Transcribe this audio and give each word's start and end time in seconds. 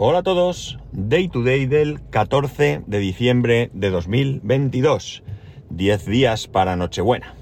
Hola 0.00 0.20
a 0.20 0.22
todos, 0.22 0.78
Day 0.92 1.26
to 1.26 1.42
Day 1.42 1.66
del 1.66 2.00
14 2.08 2.82
de 2.86 2.98
diciembre 3.00 3.68
de 3.72 3.90
2022, 3.90 5.24
10 5.70 6.06
días 6.06 6.46
para 6.46 6.76
Nochebuena. 6.76 7.34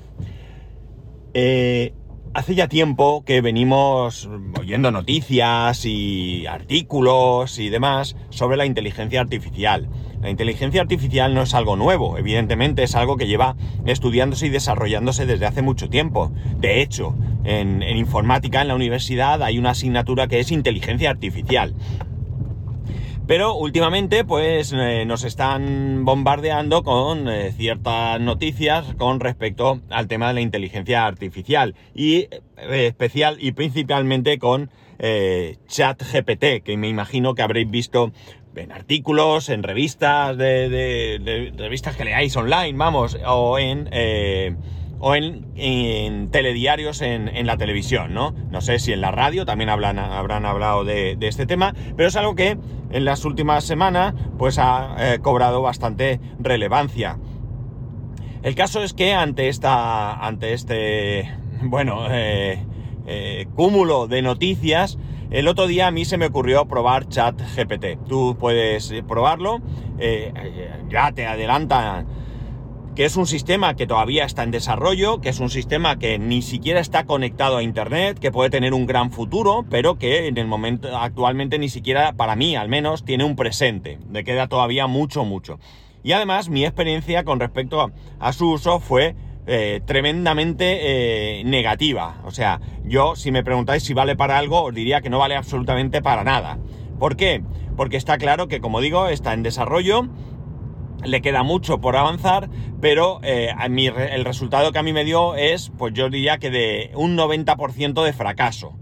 Eh, 1.34 1.93
hace 2.33 2.55
ya 2.55 2.66
tiempo 2.66 3.25
que 3.27 3.43
venimos 3.43 4.30
oyendo 4.59 4.91
noticias 4.91 5.84
y 5.84 6.47
artículos 6.47 7.59
y 7.59 7.69
demás 7.69 8.16
sobre 8.30 8.57
la 8.57 8.65
inteligencia 8.65 9.20
artificial. 9.20 9.91
La 10.23 10.30
inteligencia 10.30 10.80
artificial 10.80 11.34
no 11.34 11.43
es 11.43 11.52
algo 11.52 11.77
nuevo, 11.77 12.16
evidentemente 12.16 12.84
es 12.84 12.95
algo 12.95 13.19
que 13.19 13.27
lleva 13.27 13.55
estudiándose 13.84 14.47
y 14.47 14.48
desarrollándose 14.48 15.27
desde 15.27 15.45
hace 15.45 15.61
mucho 15.61 15.91
tiempo. 15.91 16.33
De 16.59 16.80
hecho, 16.80 17.15
en, 17.45 17.83
en 17.83 17.98
informática 17.98 18.62
en 18.62 18.69
la 18.69 18.75
universidad 18.75 19.43
hay 19.43 19.59
una 19.59 19.73
asignatura 19.73 20.27
que 20.27 20.41
es 20.41 20.51
inteligencia 20.51 21.11
artificial. 21.11 21.75
Pero 23.27 23.57
últimamente 23.57 24.25
pues 24.25 24.73
eh, 24.73 25.05
nos 25.05 25.25
están 25.25 26.05
bombardeando 26.05 26.84
con 26.84 27.29
eh, 27.29 27.51
ciertas 27.51 28.21
noticias 28.21 28.95
con 28.97 29.19
respecto 29.19 29.80
al 29.91 30.07
tema 30.07 30.29
de 30.29 30.34
la 30.34 30.41
inteligencia 30.43 31.07
artificial 31.07 31.75
y 31.93 32.29
eh, 32.57 32.87
especial 32.87 33.39
y 33.41 33.53
principalmente 33.53 34.39
con 34.39 34.70
ChatGPT, 34.98 36.62
que 36.65 36.79
me 36.79 36.89
imagino 36.89 37.34
que 37.34 37.43
habréis 37.43 37.70
visto 37.70 38.12
en 38.55 38.73
artículos, 38.73 39.51
en 39.51 39.62
revistas 39.62 40.39
de, 40.39 40.70
de 40.70 41.53
revistas 41.55 41.97
que 41.97 42.06
leáis 42.06 42.34
online, 42.34 42.79
vamos, 42.79 43.19
o 43.27 43.59
en 43.59 43.91
o 44.98 45.14
en, 45.14 46.30
telediarios 46.30 47.02
en, 47.02 47.47
la 47.47 47.56
televisión, 47.56 48.14
¿no? 48.14 48.34
No 48.50 48.61
sé 48.61 48.78
si 48.78 48.92
en 48.92 49.00
la 49.00 49.11
radio 49.11 49.44
también 49.44 49.70
habrán 49.70 49.98
hablado 50.47 50.84
de, 50.84 51.16
este 51.20 51.47
tema, 51.47 51.75
pero 51.97 52.08
es 52.08 52.16
algo 52.16 52.34
que 52.34 52.58
en 52.91 53.05
las 53.05 53.25
últimas 53.25 53.64
semanas 53.64 54.14
pues 54.38 54.58
ha 54.58 54.97
eh, 54.98 55.19
cobrado 55.20 55.62
bastante 55.62 56.20
relevancia. 56.38 57.19
El 58.42 58.55
caso 58.55 58.83
es 58.83 58.94
que 58.94 59.12
ante 59.12 59.48
esta, 59.48 60.14
ante 60.14 60.53
este, 60.53 61.31
bueno, 61.62 62.06
eh, 62.10 62.64
eh, 63.06 63.47
cúmulo 63.55 64.06
de 64.06 64.22
noticias, 64.22 64.98
el 65.31 65.48
otro 65.48 65.66
día 65.66 65.88
a 65.88 65.91
mí 65.91 66.05
se 66.05 66.16
me 66.16 66.27
ocurrió 66.27 66.66
probar 66.66 67.08
ChatGPT. 67.08 68.06
Tú 68.08 68.36
puedes 68.38 68.94
probarlo, 69.08 69.60
ya 70.88 71.10
te 71.12 71.27
adelanta 71.27 72.06
que 72.97 73.05
es 73.05 73.16
un 73.16 73.27
sistema 73.27 73.77
que 73.77 73.86
todavía 73.86 74.25
está 74.25 74.42
en 74.42 74.50
desarrollo, 74.50 75.20
que 75.20 75.28
es 75.28 75.39
un 75.39 75.50
sistema 75.50 75.98
que 75.98 76.19
ni 76.19 76.41
siquiera 76.41 76.80
está 76.80 77.05
conectado 77.05 77.58
a 77.58 77.62
Internet, 77.62 78.19
que 78.19 78.33
puede 78.33 78.48
tener 78.48 78.72
un 78.72 78.86
gran 78.86 79.12
futuro, 79.12 79.66
pero 79.69 79.98
que 79.98 80.28
en 80.28 80.38
el 80.38 80.47
momento 80.47 80.97
actualmente 80.97 81.58
ni 81.58 81.69
siquiera, 81.69 82.14
para 82.14 82.36
mí 82.36 82.56
al 82.56 82.70
menos, 82.70 83.05
tiene 83.05 83.25
un 83.25 83.36
presente. 83.36 83.98
Le 84.11 84.25
queda 84.25 84.48
todavía 84.48 84.86
mucho, 84.86 85.27
mucho. 85.27 85.61
Y 86.03 86.12
además 86.12 86.48
mi 86.48 86.64
experiencia 86.64 87.22
con 87.25 87.38
respecto 87.38 87.92
a, 88.19 88.33
su 88.33 88.53
uso 88.53 88.80
fue 88.80 89.14
eh, 89.47 89.83
tremendamente 89.84 91.41
eh, 91.41 91.44
negativa. 91.44 92.22
O 92.25 92.31
sea, 92.31 92.62
yo 92.83 93.14
si 93.14 93.31
me 93.31 93.44
preguntáis 93.44 93.83
si 93.83 93.92
vale 93.92 94.16
para 94.16 94.38
algo, 94.38 94.62
os 94.62 94.75
diría 94.75 95.03
que 95.03 95.10
no 95.10 95.19
vale 95.19 95.36
absolutamente 95.36 96.00
para 96.00 96.25
nada. 96.25 96.56
¿Por 96.98 97.16
qué? 97.16 97.42
Porque 97.77 97.98
está 97.98 98.16
claro 98.16 98.48
que, 98.48 98.62
como 98.62 98.81
digo, 98.81 99.08
está 99.08 99.34
en 99.34 99.42
desarrollo 99.42 100.08
le 101.05 101.20
queda 101.22 101.42
mucho 101.42 101.80
por 101.80 101.97
avanzar, 101.97 102.48
pero 102.80 103.20
eh, 103.22 103.50
el 104.12 104.25
resultado 104.25 104.72
que 104.72 104.78
a 104.78 104.83
mí 104.83 104.92
me 104.92 105.05
dio 105.05 105.34
es, 105.34 105.70
pues 105.77 105.94
yo 105.94 106.08
diría 106.08 106.38
que 106.38 106.50
de 106.50 106.91
un 106.94 107.16
90% 107.16 108.04
de 108.04 108.12
fracaso. 108.12 108.75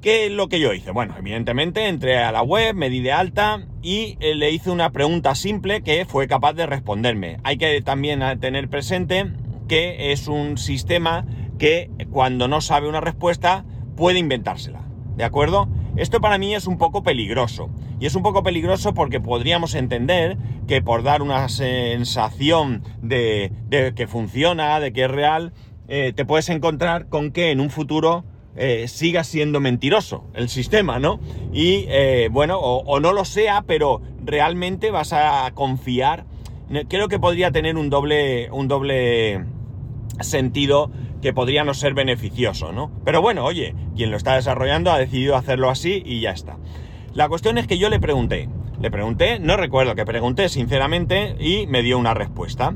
¿Qué 0.00 0.26
es 0.26 0.32
lo 0.32 0.48
que 0.48 0.60
yo 0.60 0.72
hice? 0.72 0.92
Bueno, 0.92 1.14
evidentemente 1.18 1.88
entré 1.88 2.18
a 2.18 2.30
la 2.30 2.42
web, 2.42 2.74
me 2.74 2.88
di 2.88 3.00
de 3.00 3.10
alta 3.10 3.66
y 3.82 4.16
eh, 4.20 4.34
le 4.36 4.52
hice 4.52 4.70
una 4.70 4.90
pregunta 4.90 5.34
simple 5.34 5.82
que 5.82 6.04
fue 6.04 6.28
capaz 6.28 6.52
de 6.52 6.66
responderme. 6.66 7.38
Hay 7.42 7.58
que 7.58 7.80
también 7.82 8.22
tener 8.38 8.68
presente 8.68 9.32
que 9.66 10.12
es 10.12 10.28
un 10.28 10.56
sistema 10.56 11.26
que 11.58 11.90
cuando 12.10 12.46
no 12.46 12.60
sabe 12.60 12.88
una 12.88 13.00
respuesta 13.00 13.64
puede 13.96 14.20
inventársela. 14.20 14.82
¿De 15.16 15.24
acuerdo? 15.24 15.68
Esto 15.98 16.20
para 16.20 16.38
mí 16.38 16.54
es 16.54 16.68
un 16.68 16.78
poco 16.78 17.02
peligroso. 17.02 17.70
Y 17.98 18.06
es 18.06 18.14
un 18.14 18.22
poco 18.22 18.44
peligroso 18.44 18.94
porque 18.94 19.20
podríamos 19.20 19.74
entender 19.74 20.38
que 20.68 20.80
por 20.80 21.02
dar 21.02 21.22
una 21.22 21.48
sensación 21.48 22.84
de, 23.02 23.50
que 23.96 24.06
funciona, 24.06 24.78
de 24.78 24.92
que 24.92 25.06
es 25.06 25.10
real, 25.10 25.52
eh, 25.88 26.12
te 26.14 26.24
puedes 26.24 26.50
encontrar 26.50 27.08
con 27.08 27.32
que 27.32 27.50
en 27.50 27.58
un 27.58 27.70
futuro 27.70 28.24
eh, 28.54 28.86
siga 28.86 29.24
siendo 29.24 29.58
mentiroso 29.58 30.22
el 30.34 30.48
sistema, 30.48 31.00
¿no? 31.00 31.18
Y 31.52 31.86
eh, 31.88 32.28
bueno, 32.30 32.60
o, 32.60 33.00
no 33.00 33.12
lo 33.12 33.24
sea, 33.24 33.64
pero 33.66 34.00
realmente 34.24 34.92
vas 34.92 35.12
a 35.12 35.50
confiar. 35.54 36.26
Creo 36.88 37.08
que 37.08 37.18
podría 37.18 37.50
tener 37.50 37.76
un 37.76 37.90
doble, 37.90 38.52
un 38.52 38.68
doble 38.68 39.44
sentido 40.20 40.92
que 41.20 41.32
podría 41.32 41.64
no 41.64 41.74
ser 41.74 41.94
beneficioso, 41.94 42.72
¿no? 42.72 42.90
Pero 43.04 43.20
bueno, 43.20 43.44
oye, 43.44 43.74
quien 43.96 44.10
lo 44.10 44.16
está 44.16 44.34
desarrollando 44.34 44.92
ha 44.92 44.98
decidido 44.98 45.36
hacerlo 45.36 45.70
así 45.70 46.02
y 46.04 46.20
ya 46.20 46.30
está. 46.30 46.56
La 47.14 47.28
cuestión 47.28 47.58
es 47.58 47.66
que 47.66 47.78
yo 47.78 47.88
le 47.88 48.00
pregunté, 48.00 48.48
le 48.80 48.90
pregunté, 48.90 49.40
no 49.40 49.56
recuerdo 49.56 49.94
que 49.94 50.04
pregunté 50.04 50.48
sinceramente 50.48 51.34
y 51.40 51.66
me 51.66 51.82
dio 51.82 51.98
una 51.98 52.14
respuesta. 52.14 52.74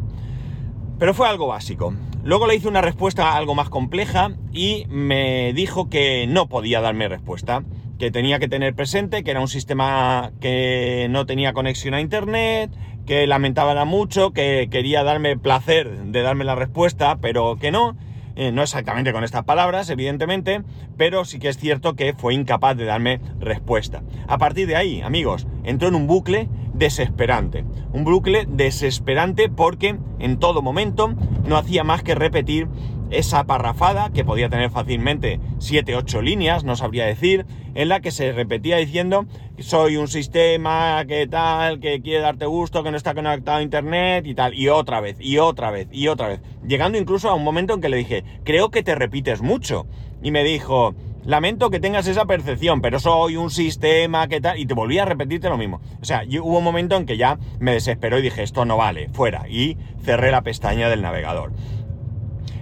Pero 0.99 1.15
fue 1.15 1.29
algo 1.29 1.47
básico. 1.47 1.95
Luego 2.25 2.47
le 2.47 2.55
hice 2.55 2.69
una 2.69 2.81
respuesta 2.81 3.37
algo 3.37 3.55
más 3.55 3.69
compleja 3.69 4.33
y 4.53 4.85
me 4.89 5.53
dijo 5.53 5.89
que 5.91 6.27
no 6.29 6.49
podía 6.49 6.81
darme 6.81 7.09
respuesta, 7.09 7.65
que 7.99 8.11
tenía 8.11 8.39
que 8.39 8.49
tener 8.49 8.75
presente 8.75 9.25
que 9.25 9.33
era 9.33 9.41
un 9.41 9.49
sistema 9.49 10.33
que 10.41 11.09
no 11.11 11.27
tenía 11.27 11.53
conexión 11.53 11.95
a 11.95 12.01
internet, 12.01 12.71
que 13.07 13.27
lamentaba 13.27 13.85
mucho, 13.85 14.33
que 14.33 14.69
quería 14.71 15.03
darme 15.03 15.37
placer 15.37 16.05
de 16.05 16.23
darme 16.23 16.45
la 16.45 16.55
respuesta, 16.55 17.19
pero 17.21 17.57
que 17.57 17.73
no, 17.73 17.97
eh, 18.37 18.53
no 18.53 18.63
exactamente 18.63 19.13
con 19.13 19.25
estas 19.25 19.45
palabras, 19.45 19.91
evidentemente, 19.91 20.63
pero 20.97 21.25
sí 21.25 21.39
que 21.39 21.49
es 21.49 21.59
cierto 21.59 21.95
que 21.95 22.15
fue 22.15 22.35
incapaz 22.35 22.77
de 22.77 22.85
darme 22.85 23.21
respuesta. 23.41 24.03
A 24.29 24.39
partir 24.39 24.67
de 24.67 24.77
ahí, 24.77 25.03
amigos, 25.03 25.47
entró 25.65 25.89
en 25.89 25.95
un 25.95 26.07
bucle 26.07 26.49
desesperante. 26.75 27.65
Un 27.93 28.05
bucle 28.05 28.47
desesperante 28.49 29.49
porque 29.49 29.99
en 30.19 30.39
todo 30.39 30.63
momento 30.63 31.15
no 31.47 31.57
hacía 31.57 31.85
más 31.85 32.03
que 32.03 32.15
repetir 32.15 32.69
esa 33.13 33.45
parrafada, 33.45 34.11
que 34.11 34.25
podía 34.25 34.49
tener 34.49 34.71
fácilmente 34.71 35.41
7-8 35.59 36.23
líneas, 36.23 36.65
no 36.65 36.77
sabría 36.77 37.07
decir, 37.07 37.47
en 37.75 37.89
la 37.89 38.01
que 38.01 38.11
se 38.11 38.33
repetía 38.33 38.77
diciendo, 38.77 39.27
soy 39.59 39.97
un 39.97 40.09
sistema 40.09 41.05
que 41.07 41.27
tal, 41.27 41.81
que 41.81 42.03
quiere 42.03 42.21
darte 42.21 42.47
gusto, 42.47 42.83
que 42.83 42.91
no 42.91 42.97
está 42.97 43.15
conectado 43.15 43.59
a 43.59 43.63
internet 43.63 44.27
y 44.27 44.35
tal, 44.35 44.55
y 44.55 44.69
otra 44.69 45.01
vez, 45.01 45.17
y 45.21 45.39
otra 45.39 45.71
vez, 45.71 45.89
y 45.93 46.09
otra 46.09 46.29
vez, 46.29 46.41
llegando 46.67 46.99
incluso 46.99 47.29
a 47.29 47.35
un 47.35 47.45
momento 47.45 47.75
en 47.75 47.81
que 47.81 47.89
le 47.89 47.99
dije, 47.99 48.25
creo 48.45 48.71
que 48.71 48.83
te 48.83 48.95
repites 48.95 49.43
mucho, 49.43 49.87
y 50.23 50.31
me 50.31 50.45
dijo, 50.45 50.95
lamento 51.25 51.71
que 51.71 51.81
tengas 51.81 52.07
esa 52.07 52.25
percepción, 52.25 52.81
pero 52.81 52.99
soy 52.99 53.37
un 53.37 53.51
sistema 53.51 54.29
que 54.29 54.41
tal, 54.41 54.59
y 54.59 54.67
te 54.67 54.75
volví 54.75 54.99
a 54.99 55.05
repetirte 55.05 55.49
lo 55.49 55.57
mismo. 55.57 55.81
O 56.01 56.05
sea, 56.05 56.25
hubo 56.41 56.59
un 56.59 56.65
momento 56.65 56.97
en 56.97 57.07
que 57.07 57.17
ya 57.17 57.39
me 57.59 57.73
desesperó 57.73 58.19
y 58.19 58.23
dije, 58.23 58.43
esto 58.43 58.65
no 58.65 58.77
vale, 58.77 59.09
fuera, 59.11 59.49
y 59.49 59.77
cerré 60.03 60.31
la 60.31 60.43
pestaña 60.43 60.89
del 60.89 61.03
navegador. 61.03 61.53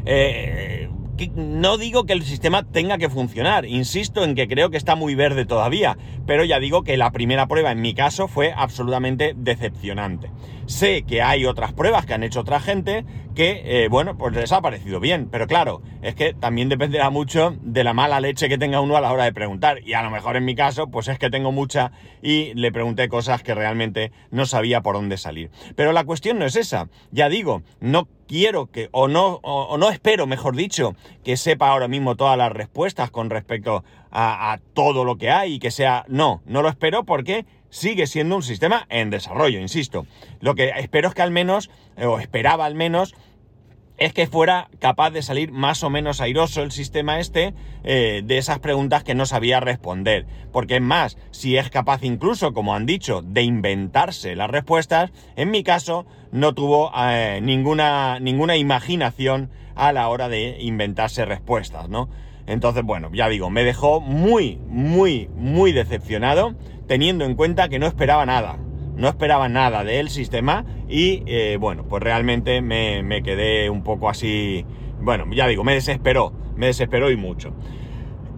Eh, 0.05 0.89
no 1.35 1.77
digo 1.77 2.05
que 2.05 2.15
el 2.15 2.23
sistema 2.23 2.63
tenga 2.63 2.99
que 2.99 3.11
funcionar, 3.11 3.67
insisto 3.67 4.25
en 4.25 4.35
que 4.35 4.49
creo 4.49 4.71
que 4.71 4.77
está 4.77 4.95
muy 4.95 5.15
verde 5.15 5.45
todavía, 5.45 5.99
pero 6.27 6.45
ya 6.45 6.59
digo 6.59 6.83
que 6.83 6.97
la 6.97 7.11
primera 7.11 7.47
prueba 7.47 7.73
en 7.73 7.81
mi 7.81 7.95
caso 7.95 8.29
fue 8.29 8.53
absolutamente 8.57 9.35
decepcionante. 9.37 10.31
Sé 10.71 11.03
que 11.03 11.21
hay 11.21 11.47
otras 11.47 11.73
pruebas 11.73 12.07
que 12.07 12.15
han 12.15 12.23
hecho 12.23 12.41
otra 12.41 12.61
gente 12.61 13.05
que, 13.35 13.61
eh, 13.65 13.89
bueno, 13.89 14.17
pues 14.17 14.33
les 14.37 14.53
ha 14.53 14.63
parecido 14.63 15.01
bien, 15.01 15.29
pero 15.29 15.49
claro, 15.49 15.83
es 16.01 16.15
que 16.15 16.33
también 16.33 16.69
dependerá 16.69 17.11
mucho 17.11 17.57
de 17.61 17.83
la 17.83 17.93
mala 17.93 18.21
leche 18.21 18.49
que 18.49 18.57
tenga 18.57 18.81
uno 18.81 18.97
a 18.97 19.01
la 19.01 19.13
hora 19.13 19.25
de 19.25 19.33
preguntar, 19.33 19.81
y 19.85 19.95
a 19.95 20.03
lo 20.03 20.11
mejor 20.11 20.37
en 20.37 20.45
mi 20.45 20.55
caso, 20.55 20.87
pues 20.87 21.09
es 21.09 21.19
que 21.19 21.29
tengo 21.29 21.51
mucha 21.51 21.91
y 22.23 22.55
le 22.55 22.71
pregunté 22.71 23.09
cosas 23.09 23.43
que 23.43 23.53
realmente 23.53 24.13
no 24.31 24.47
sabía 24.47 24.81
por 24.81 24.95
dónde 24.95 25.19
salir. 25.19 25.51
Pero 25.75 25.93
la 25.93 26.05
cuestión 26.05 26.39
no 26.39 26.45
es 26.45 26.55
esa, 26.55 26.89
ya 27.11 27.29
digo, 27.29 27.63
no 27.81 28.07
quiero 28.29 28.67
que, 28.67 28.91
o 28.93 29.09
no, 29.09 29.41
o, 29.43 29.77
no 29.77 29.91
espero, 29.91 30.29
mejor 30.29 30.55
dicho, 30.55 30.95
que 31.25 31.37
sepa 31.37 31.71
ahora 31.71 31.89
mismo 31.89 32.15
todas 32.15 32.39
las 32.39 32.53
respuestas 32.53 33.11
con 33.11 33.29
respecto 33.29 33.83
a, 34.13 34.53
a 34.53 34.59
todo 34.59 35.05
lo 35.05 35.19
que 35.19 35.31
hay 35.31 35.55
y 35.55 35.59
que 35.59 35.73
sea, 35.73 36.05
no, 36.07 36.43
no 36.47 36.63
lo 36.63 36.69
espero 36.69 37.03
porque 37.03 37.45
sigue 37.71 38.07
siendo 38.07 38.37
un 38.37 38.43
sistema 38.43 38.87
en 38.91 39.11
desarrollo, 39.11 39.59
insisto. 39.59 40.07
Lo 40.41 40.55
que 40.55 40.71
espero 40.77 41.09
es 41.09 41.15
que 41.15 41.23
al 41.23 41.31
menos, 41.31 41.71
o 41.97 42.19
esperaba 42.19 42.67
al 42.67 42.75
menos, 42.75 43.15
es 44.01 44.15
que 44.15 44.27
fuera 44.27 44.69
capaz 44.79 45.11
de 45.11 45.23
salir 45.23 45.53
más 45.53 45.85
o 45.85 45.91
menos 45.91 46.23
airoso 46.23 46.63
el 46.63 46.73
sistema 46.73 47.21
este 47.21 47.53
eh, 47.85 48.23
de 48.25 48.39
esas 48.39 48.59
preguntas 48.59 49.05
que 49.05 49.15
no 49.15 49.27
sabía 49.27 49.61
responder. 49.61 50.27
Porque 50.53 50.77
es 50.77 50.83
más, 50.83 51.19
si 51.31 51.59
es 51.59 51.69
capaz 51.69 52.03
incluso, 52.03 52.55
como 52.55 52.75
han 52.75 52.87
dicho, 52.87 53.21
de 53.21 53.43
inventarse 53.43 54.35
las 54.37 54.51
respuestas, 54.51 55.13
en 55.37 55.51
mi 55.51 55.63
caso 55.63 56.07
no 56.33 56.55
tuvo 56.55 56.91
eh, 56.97 57.41
ninguna, 57.43 58.19
ninguna 58.21 58.57
imaginación 58.57 59.51
a 59.75 59.93
la 59.93 60.09
hora 60.09 60.31
de 60.31 60.57
inventarse 60.61 61.27
respuestas, 61.27 61.91
¿no? 61.91 62.09
Entonces, 62.47 62.83
bueno, 62.83 63.11
ya 63.13 63.29
digo, 63.29 63.51
me 63.51 63.65
dejó 63.65 64.01
muy, 64.01 64.59
muy, 64.67 65.29
muy 65.37 65.73
decepcionado 65.73 66.55
teniendo 66.91 67.25
en 67.25 67.37
cuenta 67.37 67.69
que 67.69 67.79
no 67.79 67.87
esperaba 67.87 68.27
nada. 68.27 68.59
No 68.97 69.07
esperaba 69.07 69.49
nada 69.49 69.85
del 69.85 70.11
sistema 70.11 70.65
y 70.89 71.23
eh, 71.27 71.57
bueno, 71.61 71.85
pues 71.89 72.03
realmente 72.03 72.63
me, 72.63 73.05
me 73.05 73.23
quedé 73.23 73.71
un 73.71 73.85
poco 73.85 74.11
así, 74.11 74.67
bueno, 75.01 75.25
ya 75.33 75.47
digo, 75.47 75.63
me 75.63 75.73
desesperó, 75.75 76.33
me 76.57 76.67
desesperó 76.67 77.13
y 77.13 77.17
mucho. 77.17 77.55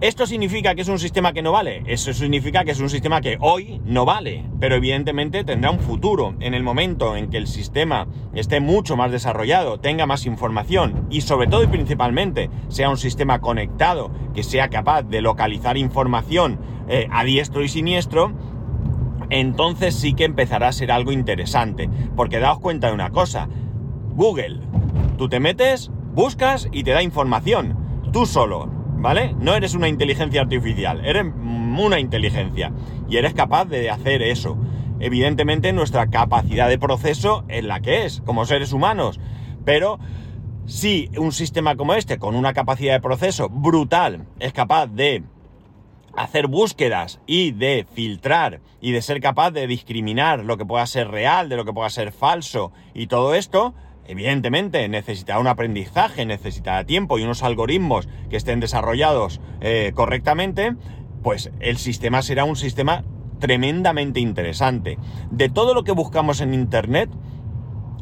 ¿Esto 0.03 0.25
significa 0.25 0.75
que 0.75 0.81
es 0.81 0.89
un 0.89 0.99
sistema 0.99 1.31
que 1.31 1.41
no 1.41 1.53
vale? 1.53 1.81
Eso 1.85 2.11
significa 2.11 2.65
que 2.65 2.71
es 2.71 2.79
un 2.81 2.89
sistema 2.89 3.21
que 3.21 3.37
hoy 3.39 3.79
no 3.85 4.03
vale, 4.03 4.43
pero 4.59 4.75
evidentemente 4.75 5.45
tendrá 5.45 5.71
un 5.71 5.79
futuro. 5.79 6.35
En 6.41 6.53
el 6.53 6.61
momento 6.61 7.15
en 7.15 7.29
que 7.29 7.37
el 7.37 7.47
sistema 7.47 8.09
esté 8.33 8.59
mucho 8.59 8.97
más 8.97 9.13
desarrollado, 9.13 9.79
tenga 9.79 10.05
más 10.05 10.25
información 10.25 11.07
y 11.09 11.21
sobre 11.21 11.47
todo 11.47 11.63
y 11.63 11.67
principalmente 11.67 12.49
sea 12.67 12.89
un 12.89 12.97
sistema 12.97 13.39
conectado 13.39 14.11
que 14.33 14.43
sea 14.43 14.67
capaz 14.67 15.03
de 15.03 15.21
localizar 15.21 15.77
información 15.77 16.59
eh, 16.89 17.07
a 17.09 17.23
diestro 17.23 17.63
y 17.63 17.69
siniestro, 17.69 18.33
entonces 19.29 19.95
sí 19.95 20.15
que 20.15 20.25
empezará 20.25 20.67
a 20.67 20.73
ser 20.73 20.91
algo 20.91 21.13
interesante. 21.13 21.89
Porque 22.13 22.39
daos 22.39 22.59
cuenta 22.59 22.87
de 22.87 22.93
una 22.93 23.11
cosa, 23.11 23.47
Google, 24.15 24.59
tú 25.17 25.29
te 25.29 25.39
metes, 25.39 25.91
buscas 26.13 26.67
y 26.73 26.83
te 26.83 26.91
da 26.91 27.01
información, 27.01 27.77
tú 28.11 28.25
solo 28.25 28.82
¿vale? 29.03 29.35
No 29.37 29.53
eres 29.53 29.75
una 29.75 29.89
inteligencia 29.89 30.39
artificial, 30.39 31.05
eres 31.05 31.25
una 31.25 31.99
inteligencia 31.99 32.71
y 33.09 33.17
eres 33.17 33.33
capaz 33.33 33.65
de 33.65 33.89
hacer 33.89 34.21
eso. 34.21 34.57
Evidentemente 35.01 35.73
nuestra 35.73 36.07
capacidad 36.07 36.69
de 36.69 36.79
proceso 36.79 37.43
es 37.49 37.65
la 37.65 37.81
que 37.81 38.05
es, 38.05 38.21
como 38.21 38.45
seres 38.45 38.71
humanos, 38.71 39.19
pero 39.65 39.99
si 40.65 41.09
un 41.17 41.33
sistema 41.33 41.75
como 41.75 41.95
este, 41.95 42.17
con 42.17 42.33
una 42.33 42.53
capacidad 42.53 42.93
de 42.93 43.01
proceso 43.01 43.49
brutal, 43.49 44.25
es 44.39 44.53
capaz 44.53 44.87
de 44.87 45.23
hacer 46.15 46.47
búsquedas 46.47 47.19
y 47.27 47.51
de 47.51 47.85
filtrar 47.93 48.61
y 48.79 48.93
de 48.93 49.01
ser 49.01 49.19
capaz 49.19 49.51
de 49.51 49.67
discriminar 49.67 50.45
lo 50.45 50.55
que 50.57 50.65
pueda 50.65 50.85
ser 50.85 51.09
real 51.09 51.49
de 51.49 51.57
lo 51.57 51.65
que 51.65 51.73
pueda 51.73 51.89
ser 51.89 52.13
falso 52.13 52.71
y 52.93 53.07
todo 53.07 53.35
esto, 53.35 53.73
Evidentemente 54.05 54.87
necesitará 54.89 55.39
un 55.39 55.47
aprendizaje, 55.47 56.25
necesitará 56.25 56.83
tiempo 56.83 57.17
y 57.17 57.23
unos 57.23 57.43
algoritmos 57.43 58.09
que 58.29 58.37
estén 58.37 58.59
desarrollados 58.59 59.39
eh, 59.61 59.91
correctamente, 59.95 60.75
pues 61.21 61.51
el 61.59 61.77
sistema 61.77 62.21
será 62.21 62.43
un 62.43 62.57
sistema 62.57 63.03
tremendamente 63.39 64.19
interesante. 64.19 64.97
De 65.31 65.49
todo 65.49 65.73
lo 65.73 65.83
que 65.83 65.93
buscamos 65.93 66.41
en 66.41 66.53
Internet, 66.53 67.09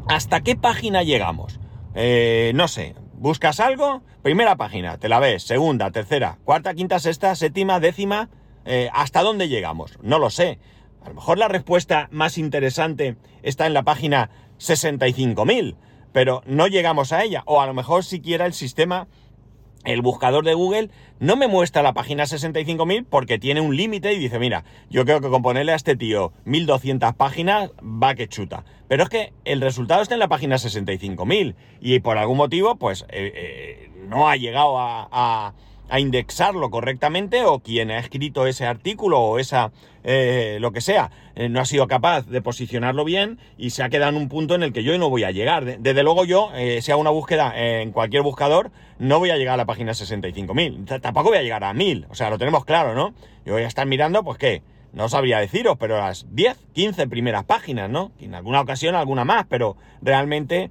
¿hasta 0.08 0.40
qué 0.40 0.56
página 0.56 1.02
llegamos? 1.02 1.60
Eh, 1.94 2.52
no 2.54 2.66
sé, 2.68 2.94
buscas 3.14 3.60
algo, 3.60 4.02
primera 4.22 4.56
página, 4.56 4.98
te 4.98 5.08
la 5.08 5.20
ves, 5.20 5.44
segunda, 5.44 5.90
tercera, 5.92 6.38
cuarta, 6.44 6.74
quinta, 6.74 6.98
sexta, 6.98 7.34
séptima, 7.36 7.78
décima, 7.78 8.28
eh, 8.64 8.90
¿hasta 8.92 9.22
dónde 9.22 9.48
llegamos? 9.48 9.98
No 10.02 10.18
lo 10.18 10.30
sé. 10.30 10.58
A 11.04 11.08
lo 11.08 11.14
mejor 11.16 11.38
la 11.38 11.48
respuesta 11.48 12.08
más 12.12 12.38
interesante 12.38 13.16
está 13.42 13.66
en 13.66 13.74
la 13.74 13.82
página 13.82 14.30
65.000 14.58 15.76
pero 16.12 16.42
no 16.46 16.66
llegamos 16.66 17.12
a 17.12 17.22
ella. 17.22 17.42
O 17.46 17.60
a 17.60 17.66
lo 17.66 17.74
mejor 17.74 18.04
siquiera 18.04 18.46
el 18.46 18.52
sistema, 18.52 19.08
el 19.84 20.02
buscador 20.02 20.44
de 20.44 20.54
Google, 20.54 20.90
no 21.18 21.36
me 21.36 21.48
muestra 21.48 21.82
la 21.82 21.92
página 21.92 22.24
65.000 22.24 23.06
porque 23.08 23.38
tiene 23.38 23.60
un 23.60 23.76
límite 23.76 24.12
y 24.12 24.18
dice, 24.18 24.38
mira, 24.38 24.64
yo 24.90 25.04
creo 25.04 25.20
que 25.20 25.28
con 25.28 25.42
ponerle 25.42 25.72
a 25.72 25.76
este 25.76 25.96
tío 25.96 26.32
1200 26.44 27.14
páginas 27.14 27.70
va 27.80 28.14
que 28.14 28.28
chuta. 28.28 28.64
Pero 28.88 29.04
es 29.04 29.08
que 29.08 29.32
el 29.44 29.60
resultado 29.60 30.02
está 30.02 30.14
en 30.14 30.20
la 30.20 30.28
página 30.28 30.56
65.000 30.56 31.54
y 31.80 32.00
por 32.00 32.18
algún 32.18 32.36
motivo, 32.36 32.76
pues, 32.76 33.02
eh, 33.08 33.32
eh, 33.34 33.90
no 34.08 34.28
ha 34.28 34.36
llegado 34.36 34.78
a 34.78 35.08
a 35.12 35.54
indexarlo 35.98 36.70
correctamente 36.70 37.44
o 37.44 37.60
quien 37.60 37.90
ha 37.90 37.98
escrito 37.98 38.46
ese 38.46 38.66
artículo 38.66 39.20
o 39.20 39.38
esa 39.38 39.72
eh, 40.04 40.58
lo 40.60 40.72
que 40.72 40.80
sea 40.80 41.10
eh, 41.36 41.48
no 41.48 41.60
ha 41.60 41.64
sido 41.64 41.86
capaz 41.86 42.26
de 42.26 42.42
posicionarlo 42.42 43.04
bien 43.04 43.38
y 43.56 43.70
se 43.70 43.82
ha 43.82 43.88
quedado 43.88 44.10
en 44.10 44.16
un 44.16 44.28
punto 44.28 44.54
en 44.54 44.62
el 44.62 44.72
que 44.72 44.82
yo 44.82 44.96
no 44.98 45.10
voy 45.10 45.24
a 45.24 45.30
llegar. 45.30 45.78
Desde 45.78 46.02
luego 46.02 46.24
yo, 46.24 46.50
eh, 46.54 46.80
hago 46.88 47.00
una 47.00 47.10
búsqueda 47.10 47.52
en 47.56 47.92
cualquier 47.92 48.22
buscador, 48.22 48.70
no 48.98 49.18
voy 49.18 49.30
a 49.30 49.36
llegar 49.36 49.54
a 49.54 49.58
la 49.58 49.66
página 49.66 49.92
65.000. 49.92 51.00
Tampoco 51.00 51.28
voy 51.28 51.38
a 51.38 51.42
llegar 51.42 51.64
a 51.64 51.72
1000. 51.72 52.06
O 52.10 52.14
sea, 52.14 52.30
lo 52.30 52.38
tenemos 52.38 52.64
claro, 52.64 52.94
¿no? 52.94 53.14
Yo 53.44 53.54
voy 53.54 53.62
a 53.62 53.68
estar 53.68 53.86
mirando, 53.86 54.22
pues 54.24 54.38
qué, 54.38 54.62
no 54.92 55.08
sabría 55.08 55.38
deciros, 55.38 55.76
pero 55.78 55.98
las 55.98 56.26
10, 56.34 56.58
15 56.72 57.06
primeras 57.08 57.44
páginas, 57.44 57.88
¿no? 57.88 58.12
En 58.20 58.34
alguna 58.34 58.60
ocasión 58.60 58.94
alguna 58.94 59.24
más, 59.24 59.46
pero 59.48 59.76
realmente 60.00 60.70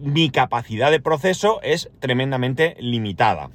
mi 0.00 0.30
capacidad 0.30 0.90
de 0.90 1.00
proceso 1.00 1.60
es 1.62 1.90
tremendamente 2.00 2.76
limitada. 2.80 3.50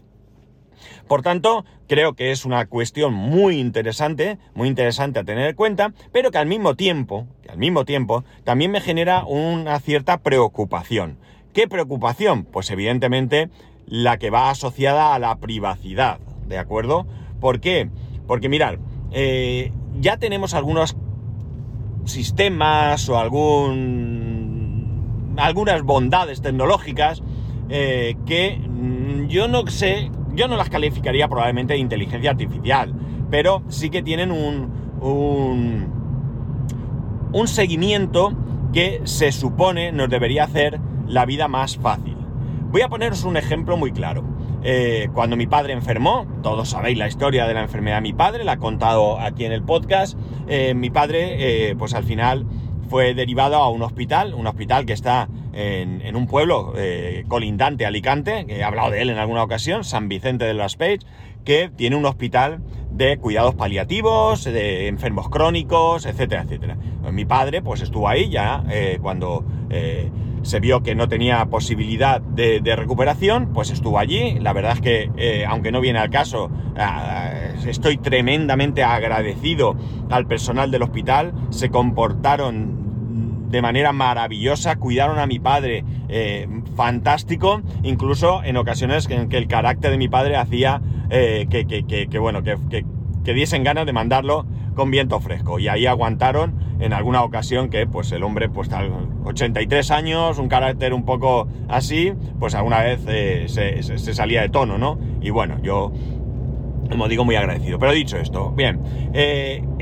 Por 1.08 1.22
tanto, 1.22 1.66
creo 1.88 2.14
que 2.14 2.32
es 2.32 2.46
una 2.46 2.66
cuestión 2.68 3.14
muy 3.14 3.60
interesante, 3.60 4.38
muy 4.54 4.68
interesante 4.68 5.20
a 5.20 5.24
tener 5.24 5.50
en 5.50 5.56
cuenta, 5.56 5.94
pero 6.12 6.32
que 6.32 6.38
al 6.38 6.48
mismo 6.48 6.76
tiempo, 6.76 7.28
que 7.44 7.50
al 7.50 7.58
mismo 7.58 7.86
tiempo, 7.86 8.24
también 8.44 8.72
me 8.72 8.82
genera 8.82 9.24
una 9.26 9.80
cierta 9.80 10.20
preocupación. 10.20 11.18
¿Qué 11.54 11.68
preocupación? 11.68 12.44
Pues 12.44 12.70
evidentemente 12.72 13.50
la 13.88 14.18
que 14.18 14.30
va 14.30 14.50
asociada 14.50 15.14
a 15.14 15.20
la 15.20 15.36
privacidad, 15.38 16.20
¿de 16.48 16.58
acuerdo? 16.58 17.06
¿Por 17.40 17.60
qué? 17.60 17.90
Porque 18.28 18.50
mirad, 18.50 18.76
eh, 19.12 19.72
ya 20.00 20.18
tenemos 20.18 20.54
algunos 20.54 20.96
sistemas 22.06 23.08
o 23.10 23.18
algún 23.18 24.35
algunas 25.38 25.82
bondades 25.84 26.42
tecnológicas 26.42 27.22
eh, 27.70 28.16
que 28.26 28.58
mm, 28.58 29.28
yo 29.28 29.48
no 29.48 29.66
sé, 29.68 30.12
yo 30.34 30.48
no 30.48 30.56
las 30.56 30.70
calificaría 30.70 31.28
probablemente 31.28 31.74
de 31.74 31.80
inteligencia 31.80 32.32
artificial, 32.32 32.94
pero 33.32 33.64
sí 33.70 33.90
que 33.90 34.04
tienen 34.04 34.32
un, 34.32 34.72
un, 37.32 37.48
seguimiento 37.48 38.34
que 38.74 39.02
se 39.04 39.32
supone 39.32 39.92
nos 39.92 40.10
debería 40.10 40.44
hacer 40.44 40.80
la 41.08 41.26
vida 41.26 41.48
más 41.48 41.78
fácil. 41.78 42.18
Voy 42.72 42.82
a 42.82 42.90
poneros 42.90 43.24
un 43.24 43.38
ejemplo 43.38 43.78
muy 43.78 43.92
claro. 43.92 44.24
Eh, 44.64 45.10
cuando 45.14 45.38
mi 45.38 45.46
padre 45.46 45.74
enfermó, 45.74 46.26
todos 46.42 46.70
sabéis 46.70 46.98
la 46.98 47.08
historia 47.08 47.46
de 47.46 47.54
la 47.54 47.62
enfermedad 47.62 47.98
de 47.98 48.02
mi 48.02 48.14
padre, 48.14 48.44
la 48.44 48.54
he 48.54 48.58
contado 48.58 49.20
aquí 49.20 49.46
en 49.46 49.52
el 49.52 49.62
podcast, 49.62 50.18
eh, 50.48 50.74
mi 50.74 50.90
padre 50.90 51.76
pues 51.78 51.94
al 51.94 52.04
final 52.04 52.48
fue 52.90 53.14
derivado 53.14 53.56
a 53.56 53.70
un 53.70 53.82
hospital, 53.82 54.34
un 54.34 54.48
hospital 54.48 54.86
que 54.86 54.94
está 54.94 55.28
en, 55.54 56.16
un 56.16 56.28
pueblo 56.28 56.74
eh, 56.76 57.26
colindante 57.28 57.86
Alicante, 57.86 58.46
que 58.46 58.58
he 58.58 58.64
hablado 58.64 58.92
de 58.92 59.02
él 59.02 59.10
en 59.10 59.18
alguna 59.18 59.44
ocasión, 59.44 59.84
San 59.84 60.10
Vicente 60.10 60.46
de 60.46 60.54
las 60.54 60.76
Page, 60.76 61.00
que 61.46 61.70
tiene 61.74 61.96
un 61.96 62.06
hospital 62.06 62.60
de 62.92 63.18
cuidados 63.18 63.56
paliativos, 63.56 64.44
de 64.44 64.88
enfermos 64.88 65.30
crónicos, 65.30 66.06
etcétera, 66.06 66.44
etcétera. 66.44 66.78
Mi 67.12 67.26
padre, 67.26 67.62
pues 67.62 67.82
estuvo 67.82 68.08
ahí 68.08 68.30
ya 68.30 68.64
eh, 68.70 69.00
cuando 69.02 69.46
eh, 69.70 70.10
se 70.44 70.60
vio 70.60 70.82
que 70.82 70.96
no 70.96 71.08
tenía 71.08 71.46
posibilidad 71.46 72.22
de, 72.22 72.62
recuperación, 72.76 73.54
pues 73.54 73.70
estuvo 73.70 74.00
allí. 74.00 74.40
La 74.40 74.54
verdad 74.54 74.74
es 74.74 74.82
que, 74.82 75.46
aunque 75.48 75.72
no 75.72 75.82
viene 75.82 76.00
al 76.00 76.10
caso, 76.10 76.52
estoy 77.66 77.98
tremendamente 77.98 78.84
agradecido 78.84 79.76
al 80.10 80.28
personal 80.28 80.72
del 80.72 80.84
hospital. 80.84 81.34
Se 81.50 81.70
comportaron 81.70 82.86
de 83.50 83.62
manera 83.62 83.94
maravillosa, 83.94 84.76
cuidaron 84.78 85.20
a 85.20 85.28
mi 85.28 85.40
padre 85.40 85.84
eh, 86.10 86.48
fantástico, 86.76 87.62
incluso 87.84 88.44
en 88.44 88.58
ocasiones 88.58 89.10
en 89.10 89.30
que 89.30 89.38
el 89.38 89.48
carácter 89.48 89.92
de 89.92 89.98
mi 89.98 90.08
padre 90.08 90.36
hacía 90.36 90.82
eh, 91.10 91.48
que, 91.50 92.20
bueno, 92.20 92.44
que, 92.44 92.86
diesen 93.34 93.64
ganas 93.64 93.86
de 93.86 93.94
mandarlo 93.94 94.46
con 94.76 94.92
viento 94.92 95.20
fresco. 95.20 95.60
Y 95.60 95.68
ahí 95.68 95.86
aguantaron 95.86 96.56
en 96.80 96.94
alguna 96.94 97.24
ocasión 97.24 97.70
que 97.70 97.88
pues 97.88 98.12
el 98.12 98.24
hombre 98.24 98.50
pues 98.50 98.70
83 99.24 99.92
años, 99.92 100.38
un 100.38 100.50
carácter 100.50 100.94
un 100.94 101.06
poco 101.06 101.48
así, 101.70 102.14
pues 102.40 102.56
alguna 102.56 102.82
vez 102.82 103.02
eh, 103.08 103.46
se, 103.48 103.82
se, 103.84 104.14
salía 104.14 104.42
de 104.42 104.50
tono, 104.50 104.78
¿no? 104.78 105.00
Y 105.22 105.30
bueno, 105.30 105.58
yo 105.64 105.92
como 106.90 107.08
digo, 107.08 107.26
muy 107.26 107.36
agradecido. 107.36 107.80
Pero 107.80 107.94
dicho 107.94 108.18
esto, 108.18 108.52
bien, 108.52 108.80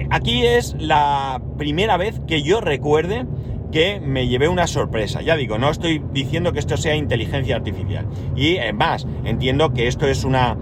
aquí 0.09 0.45
es 0.45 0.73
la 0.79 1.41
primera 1.57 1.97
vez 1.97 2.21
que 2.27 2.43
yo 2.43 2.61
recuerde 2.61 3.25
que 3.73 3.99
me 3.99 4.27
llevé 4.27 4.47
una 4.47 4.67
sorpresa. 4.67 5.23
Ya 5.23 5.35
digo, 5.35 5.57
no 5.57 5.69
estoy 5.71 6.01
diciendo 6.13 6.53
que 6.53 6.59
esto 6.59 6.77
sea 6.77 6.95
inteligencia 6.95 7.55
artificial. 7.55 8.05
Y 8.35 8.57
más, 8.73 9.07
entiendo 9.25 9.73
que 9.73 9.87
esto 9.87 10.07
es 10.07 10.23
una, 10.23 10.55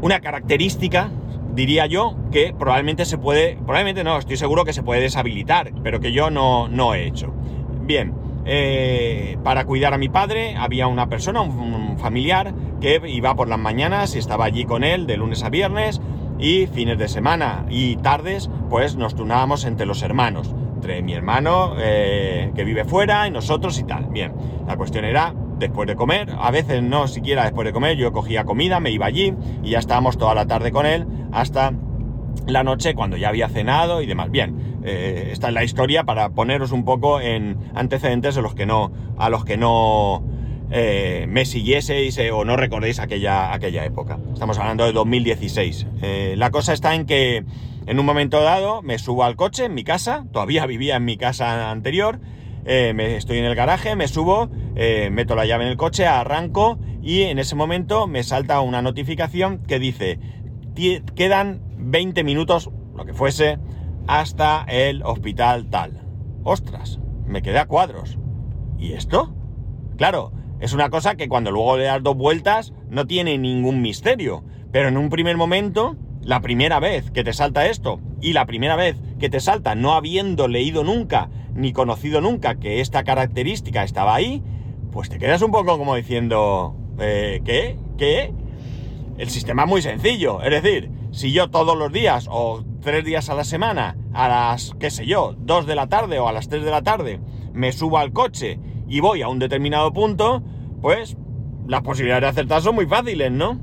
una 0.00 0.20
característica, 0.20 1.10
diría 1.54 1.84
yo, 1.84 2.16
que 2.32 2.54
probablemente 2.58 3.04
se 3.04 3.18
puede, 3.18 3.56
probablemente 3.56 4.02
no, 4.02 4.16
estoy 4.16 4.38
seguro 4.38 4.64
que 4.64 4.72
se 4.72 4.82
puede 4.82 5.02
deshabilitar, 5.02 5.72
pero 5.82 6.00
que 6.00 6.10
yo 6.12 6.30
no, 6.30 6.68
no 6.68 6.94
he 6.94 7.06
hecho. 7.06 7.34
Bien, 7.82 8.14
eh, 8.46 9.36
para 9.44 9.66
cuidar 9.66 9.92
a 9.92 9.98
mi 9.98 10.08
padre 10.08 10.56
había 10.56 10.86
una 10.86 11.06
persona, 11.10 11.42
un, 11.42 11.98
familiar, 11.98 12.54
que 12.80 12.98
iba 13.08 13.34
por 13.34 13.46
las 13.46 13.58
mañanas 13.58 14.16
y 14.16 14.18
estaba 14.18 14.46
allí 14.46 14.64
con 14.64 14.84
él 14.84 15.06
de 15.06 15.18
lunes 15.18 15.42
a 15.42 15.50
viernes 15.50 16.00
y 16.38 16.66
fines 16.66 16.96
de 16.96 17.08
semana 17.08 17.66
y 17.68 17.96
tardes, 17.96 18.48
pues 18.70 18.96
nos 18.96 19.14
turnábamos 19.14 19.66
entre 19.66 19.84
los 19.84 20.00
hermanos 20.02 20.54
mi 21.02 21.14
hermano 21.14 21.74
eh, 21.78 22.50
que 22.54 22.64
vive 22.64 22.84
fuera 22.84 23.26
y 23.26 23.30
nosotros 23.30 23.78
y 23.78 23.84
tal. 23.84 24.06
Bien, 24.06 24.32
la 24.66 24.76
cuestión 24.76 25.04
era 25.04 25.34
después 25.58 25.86
de 25.86 25.94
comer, 25.94 26.34
a 26.38 26.50
veces 26.50 26.82
no 26.82 27.06
siquiera 27.06 27.44
después 27.44 27.66
de 27.66 27.72
comer, 27.72 27.96
yo 27.96 28.12
cogía 28.12 28.44
comida, 28.44 28.80
me 28.80 28.90
iba 28.90 29.06
allí 29.06 29.34
y 29.62 29.70
ya 29.70 29.78
estábamos 29.78 30.18
toda 30.18 30.34
la 30.34 30.46
tarde 30.46 30.72
con 30.72 30.86
él 30.86 31.06
hasta 31.32 31.72
la 32.46 32.64
noche 32.64 32.94
cuando 32.94 33.16
ya 33.16 33.28
había 33.28 33.48
cenado 33.48 34.02
y 34.02 34.06
demás. 34.06 34.30
Bien, 34.30 34.80
eh, 34.84 35.28
esta 35.32 35.48
es 35.48 35.54
la 35.54 35.64
historia 35.64 36.04
para 36.04 36.30
poneros 36.30 36.72
un 36.72 36.84
poco 36.84 37.20
en 37.20 37.58
antecedentes 37.74 38.36
a 38.36 38.40
los 38.40 38.54
que 38.54 38.66
no, 38.66 38.90
a 39.18 39.28
los 39.28 39.44
que 39.44 39.56
no 39.56 40.24
eh, 40.70 41.26
me 41.28 41.44
siguieseis 41.44 42.18
o 42.32 42.44
no 42.44 42.56
recordéis 42.56 42.98
aquella, 42.98 43.52
aquella 43.52 43.84
época. 43.84 44.18
Estamos 44.32 44.58
hablando 44.58 44.84
de 44.84 44.92
2016. 44.92 45.86
la 46.36 46.50
cosa 46.50 46.72
está 46.72 46.94
en 46.94 47.04
que 47.06 47.44
en 47.86 47.98
un 47.98 48.06
momento 48.06 48.42
dado 48.42 48.82
me 48.82 48.98
subo 48.98 49.24
al 49.24 49.36
coche 49.36 49.64
en 49.64 49.74
mi 49.74 49.84
casa, 49.84 50.26
todavía 50.32 50.66
vivía 50.66 50.96
en 50.96 51.04
mi 51.04 51.16
casa 51.16 51.70
anterior, 51.70 52.20
me, 52.64 53.16
estoy 53.16 53.38
en 53.38 53.44
el 53.44 53.54
garaje, 53.54 53.96
me 53.96 54.06
subo, 54.06 54.50
meto 55.10 55.34
la 55.34 55.46
llave 55.46 55.64
en 55.64 55.70
el 55.70 55.76
coche, 55.76 56.06
arranco 56.06 56.78
y 57.02 57.22
en 57.22 57.38
ese 57.38 57.56
momento 57.56 58.06
me 58.06 58.22
salta 58.22 58.60
una 58.60 58.82
notificación 58.82 59.58
que 59.66 59.78
dice 59.78 60.18
quedan 61.14 61.60
20 61.76 62.24
minutos, 62.24 62.70
lo 62.96 63.04
que 63.04 63.12
fuese, 63.12 63.58
hasta 64.06 64.64
el 64.68 65.02
hospital 65.02 65.68
tal. 65.68 66.02
Ostras, 66.42 67.00
me 67.26 67.42
quedé 67.42 67.58
a 67.58 67.66
cuadros. 67.66 68.18
¿Y 68.78 68.92
esto? 68.92 69.34
Claro, 69.96 70.32
es 70.60 70.72
una 70.72 70.90
cosa 70.90 71.16
que 71.16 71.28
cuando 71.28 71.50
luego 71.50 71.76
le 71.76 71.84
das 71.84 72.02
dos 72.02 72.16
vueltas 72.16 72.72
no 72.88 73.06
tiene 73.06 73.36
ningún 73.38 73.82
misterio. 73.82 74.44
Pero 74.72 74.88
en 74.88 74.96
un 74.96 75.10
primer 75.10 75.36
momento, 75.36 75.96
la 76.22 76.40
primera 76.40 76.80
vez 76.80 77.10
que 77.10 77.24
te 77.24 77.32
salta 77.32 77.66
esto 77.66 78.00
y 78.20 78.32
la 78.32 78.46
primera 78.46 78.76
vez 78.76 78.96
que 79.18 79.30
te 79.30 79.40
salta 79.40 79.74
no 79.74 79.92
habiendo 79.92 80.48
leído 80.48 80.84
nunca 80.84 81.30
ni 81.54 81.72
conocido 81.72 82.20
nunca 82.20 82.56
que 82.56 82.80
esta 82.80 83.04
característica 83.04 83.82
estaba 83.82 84.14
ahí, 84.14 84.42
pues 84.92 85.08
te 85.08 85.18
quedas 85.18 85.42
un 85.42 85.50
poco 85.50 85.78
como 85.78 85.94
diciendo, 85.94 86.74
eh, 86.98 87.40
¿qué? 87.44 87.76
¿Qué? 87.98 88.32
El 89.18 89.28
sistema 89.30 89.64
es 89.64 89.68
muy 89.68 89.82
sencillo, 89.82 90.42
es 90.42 90.62
decir, 90.62 90.90
si 91.10 91.32
yo 91.32 91.50
todos 91.50 91.76
los 91.76 91.92
días 91.92 92.28
o 92.30 92.64
tres 92.80 93.04
días 93.04 93.28
a 93.28 93.34
la 93.34 93.44
semana, 93.44 93.96
a 94.12 94.28
las, 94.28 94.74
qué 94.78 94.90
sé 94.90 95.06
yo, 95.06 95.34
dos 95.38 95.66
de 95.66 95.74
la 95.74 95.88
tarde 95.88 96.18
o 96.18 96.28
a 96.28 96.32
las 96.32 96.48
tres 96.48 96.64
de 96.64 96.70
la 96.70 96.82
tarde, 96.82 97.20
me 97.52 97.72
subo 97.72 97.98
al 97.98 98.12
coche 98.12 98.58
y 98.88 99.00
voy 99.00 99.22
a 99.22 99.28
un 99.28 99.38
determinado 99.38 99.92
punto, 99.92 100.42
pues 100.80 101.16
las 101.66 101.82
posibilidades 101.82 102.22
de 102.22 102.28
acertar 102.28 102.62
son 102.62 102.74
muy 102.74 102.86
fáciles, 102.86 103.30
¿no? 103.30 103.60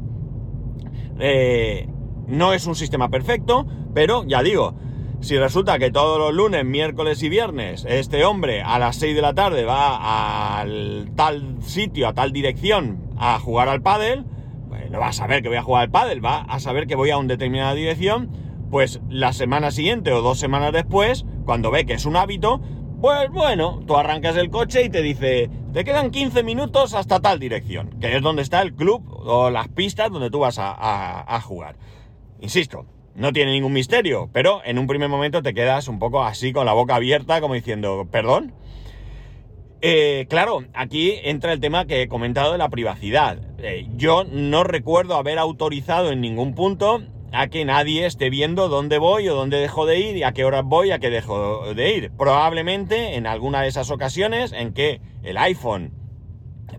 Eh, 1.19 1.89
no 2.27 2.53
es 2.53 2.65
un 2.67 2.75
sistema 2.75 3.09
perfecto, 3.09 3.65
pero 3.93 4.23
ya 4.25 4.43
digo, 4.43 4.75
si 5.19 5.37
resulta 5.37 5.79
que 5.79 5.91
todos 5.91 6.19
los 6.19 6.33
lunes, 6.33 6.63
miércoles 6.65 7.23
y 7.23 7.29
viernes 7.29 7.85
este 7.89 8.23
hombre 8.25 8.61
a 8.61 8.77
las 8.77 8.97
6 8.97 9.15
de 9.15 9.21
la 9.21 9.33
tarde 9.33 9.65
va 9.65 10.59
al 10.59 11.11
tal 11.15 11.57
sitio, 11.61 12.07
a 12.07 12.13
tal 12.13 12.31
dirección 12.31 12.99
a 13.17 13.39
jugar 13.39 13.69
al 13.69 13.81
pádel, 13.81 14.25
pues 14.67 14.91
no 14.91 14.99
va 14.99 15.07
a 15.07 15.13
saber 15.13 15.41
que 15.41 15.49
voy 15.49 15.57
a 15.57 15.63
jugar 15.63 15.83
al 15.83 15.91
pádel, 15.91 16.23
va 16.23 16.41
a 16.41 16.59
saber 16.59 16.85
que 16.85 16.95
voy 16.95 17.09
a 17.09 17.17
una 17.17 17.29
determinada 17.29 17.73
dirección 17.73 18.29
pues 18.69 18.99
la 19.09 19.33
semana 19.33 19.71
siguiente 19.71 20.11
o 20.11 20.21
dos 20.21 20.39
semanas 20.39 20.73
después, 20.73 21.25
cuando 21.45 21.71
ve 21.71 21.85
que 21.85 21.93
es 21.93 22.05
un 22.05 22.15
hábito, 22.15 22.61
pues 23.01 23.29
bueno, 23.31 23.81
tú 23.85 23.95
arrancas 23.95 24.35
el 24.37 24.49
coche 24.49 24.83
y 24.83 24.89
te 24.89 25.01
dice, 25.01 25.49
te 25.73 25.83
quedan 25.83 26.11
15 26.11 26.43
minutos 26.43 26.93
hasta 26.93 27.19
tal 27.19 27.39
dirección, 27.39 27.91
que 28.01 28.15
es 28.15 28.21
donde 28.21 28.41
está 28.41 28.61
el 28.61 28.73
club 28.73 29.03
o 29.09 29.49
las 29.49 29.67
pistas 29.67 30.11
donde 30.11 30.29
tú 30.29 30.39
vas 30.39 30.57
a, 30.59 31.41
jugar. 31.43 31.75
Insisto, 32.39 32.85
no 33.15 33.33
tiene 33.33 33.51
ningún 33.51 33.73
misterio, 33.73 34.29
pero 34.31 34.61
en 34.63 34.77
un 34.77 34.87
primer 34.87 35.09
momento 35.09 35.41
te 35.41 35.53
quedas 35.53 35.87
un 35.87 35.99
poco 35.99 36.23
así 36.23 36.53
con 36.53 36.65
la 36.65 36.73
boca 36.73 36.95
abierta, 36.95 37.41
como 37.41 37.55
diciendo, 37.55 38.07
perdón. 38.11 38.53
Eh, 39.81 40.25
claro, 40.29 40.63
aquí 40.73 41.13
entra 41.23 41.53
el 41.53 41.59
tema 41.59 41.85
que 41.85 42.01
he 42.01 42.07
comentado 42.07 42.51
de 42.51 42.57
la 42.57 42.69
privacidad. 42.69 43.39
Eh, 43.59 43.87
yo 43.95 44.23
no 44.23 44.63
recuerdo 44.63 45.15
haber 45.15 45.37
autorizado 45.37 46.11
en 46.11 46.21
ningún 46.21 46.55
punto 46.55 47.01
a 47.31 47.47
que 47.47 47.65
nadie 47.65 48.05
esté 48.05 48.29
viendo 48.29 48.69
dónde 48.69 48.97
voy 48.97 49.27
o 49.29 49.35
dónde 49.35 49.57
dejo 49.57 49.85
de 49.85 49.99
ir 49.99 50.17
y 50.17 50.23
a 50.23 50.31
qué 50.31 50.45
horas 50.45 50.63
voy 50.65 50.89
y 50.89 50.91
a 50.91 50.99
qué 50.99 51.09
dejo 51.09 51.73
de 51.73 51.93
ir. 51.95 52.11
Probablemente 52.17 53.15
en 53.15 53.27
alguna 53.27 53.61
de 53.61 53.67
esas 53.67 53.91
ocasiones 53.91 54.51
en 54.53 54.73
que 54.73 55.01
el 55.23 55.37
iPhone, 55.37 55.91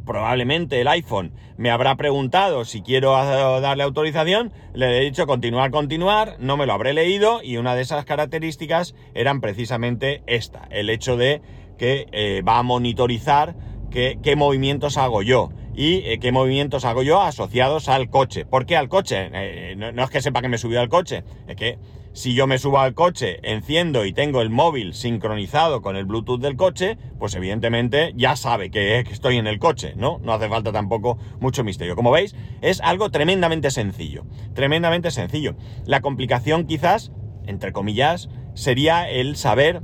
probablemente 0.04 0.80
el 0.80 0.88
iPhone 0.88 1.32
me 1.56 1.70
habrá 1.70 1.96
preguntado 1.96 2.64
si 2.64 2.82
quiero 2.82 3.12
darle 3.60 3.82
autorización, 3.82 4.52
le 4.74 4.98
he 4.98 5.04
dicho 5.04 5.26
continuar, 5.26 5.70
continuar, 5.70 6.36
no 6.38 6.56
me 6.56 6.66
lo 6.66 6.72
habré 6.72 6.92
leído 6.92 7.42
y 7.42 7.56
una 7.56 7.74
de 7.74 7.82
esas 7.82 8.04
características 8.04 8.94
eran 9.14 9.40
precisamente 9.40 10.22
esta, 10.26 10.68
el 10.70 10.90
hecho 10.90 11.16
de 11.16 11.42
que 11.78 12.06
eh, 12.12 12.42
va 12.46 12.58
a 12.58 12.62
monitorizar 12.62 13.54
qué 13.90 14.34
movimientos 14.36 14.96
hago 14.96 15.22
yo 15.22 15.50
y 15.78 16.02
eh, 16.04 16.18
qué 16.18 16.32
movimientos 16.32 16.84
hago 16.84 17.04
yo 17.04 17.22
asociados 17.22 17.88
al 17.88 18.10
coche. 18.10 18.44
¿Por 18.44 18.66
qué 18.66 18.76
al 18.76 18.88
coche? 18.88 19.30
Eh, 19.32 19.76
no, 19.76 20.02
es 20.02 20.10
que 20.10 20.20
sepa 20.20 20.42
que 20.42 20.48
me 20.48 20.58
subió 20.58 20.80
al 20.80 20.88
coche, 20.88 21.22
es 21.46 21.54
que 21.54 21.78
si 22.18 22.34
yo 22.34 22.48
me 22.48 22.58
subo 22.58 22.80
al 22.80 22.94
coche, 22.94 23.38
enciendo 23.44 24.04
y 24.04 24.12
tengo 24.12 24.42
el 24.42 24.50
móvil 24.50 24.92
sincronizado 24.92 25.82
con 25.82 25.94
el 25.94 26.04
Bluetooth 26.04 26.40
del 26.40 26.56
coche, 26.56 26.98
pues 27.16 27.36
evidentemente 27.36 28.12
ya 28.16 28.34
sabe 28.34 28.72
que, 28.72 28.98
estoy 28.98 29.36
en 29.36 29.46
el 29.46 29.60
coche, 29.60 29.92
¿no? 29.94 30.18
No 30.24 30.32
hace 30.32 30.48
falta 30.48 30.72
tampoco 30.72 31.16
mucho 31.38 31.62
misterio. 31.62 31.94
Como 31.94 32.10
veis, 32.10 32.34
es 32.60 32.80
algo 32.80 33.12
tremendamente 33.12 33.70
sencillo, 33.70 34.24
tremendamente 34.52 35.12
sencillo. 35.12 35.54
La 35.86 36.00
complicación 36.00 36.66
quizás, 36.66 37.12
entre 37.46 37.72
comillas, 37.72 38.28
sería 38.54 39.08
el 39.08 39.36
saber 39.36 39.80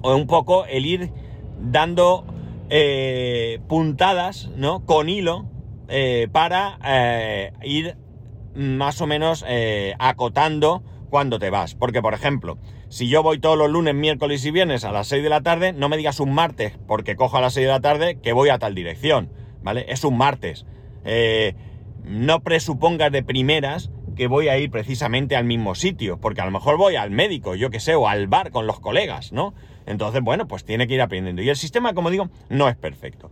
o 0.00 0.16
un 0.16 0.26
poco 0.26 0.64
el 0.64 0.86
ir 0.86 1.12
dando 1.60 2.24
eh, 2.70 3.60
puntadas, 3.68 4.48
¿no? 4.56 4.86
Con 4.86 5.10
hilo 5.10 5.44
eh, 5.88 6.28
para 6.32 6.78
eh, 6.82 7.52
ir 7.62 7.98
más 8.54 9.02
o 9.02 9.06
menos 9.06 9.44
acotando 9.98 10.82
cuando 11.12 11.38
te 11.38 11.50
vas. 11.50 11.74
Porque, 11.74 12.00
por 12.00 12.14
ejemplo, 12.14 12.56
si 12.88 13.06
yo 13.06 13.22
voy 13.22 13.38
todos 13.38 13.58
los 13.58 13.70
lunes, 13.70 13.94
miércoles 13.94 14.46
y 14.46 14.50
viernes 14.50 14.82
a 14.84 14.92
las 14.92 15.08
6 15.08 15.22
de 15.22 15.28
la 15.28 15.42
tarde, 15.42 15.74
no 15.74 15.90
me 15.90 15.98
digas 15.98 16.20
un 16.20 16.32
martes, 16.32 16.78
porque 16.88 17.16
cojo 17.16 17.36
a 17.36 17.42
las 17.42 17.52
6 17.52 17.66
de 17.66 17.70
la 17.70 17.80
tarde 17.80 18.18
que 18.22 18.32
voy 18.32 18.48
a 18.48 18.58
tal 18.58 18.74
dirección, 18.74 19.30
¿vale? 19.62 19.84
Es 19.88 20.04
un 20.04 20.16
martes. 20.16 20.64
no 22.02 22.40
presupongas 22.40 23.12
de 23.12 23.22
primeras 23.22 23.90
que 24.16 24.26
voy 24.26 24.48
a 24.48 24.56
ir 24.56 24.70
precisamente 24.70 25.36
al 25.36 25.44
mismo 25.44 25.74
sitio, 25.74 26.18
porque 26.18 26.40
a 26.40 26.46
lo 26.46 26.50
mejor 26.50 26.78
voy 26.78 26.96
al 26.96 27.10
médico, 27.10 27.56
yo 27.56 27.68
que 27.68 27.78
sé, 27.78 27.94
o 27.94 28.08
al 28.08 28.26
bar 28.26 28.50
con 28.50 28.66
los 28.66 28.80
colegas, 28.80 29.32
¿no? 29.32 29.52
Entonces, 29.84 30.22
bueno, 30.22 30.48
pues 30.48 30.64
tiene 30.64 30.86
que 30.86 30.94
ir 30.94 31.02
aprendiendo. 31.02 31.42
Y 31.42 31.50
el 31.50 31.56
sistema, 31.56 31.92
como 31.92 32.08
digo, 32.08 32.30
no 32.48 32.70
es 32.70 32.76
perfecto. 32.76 33.30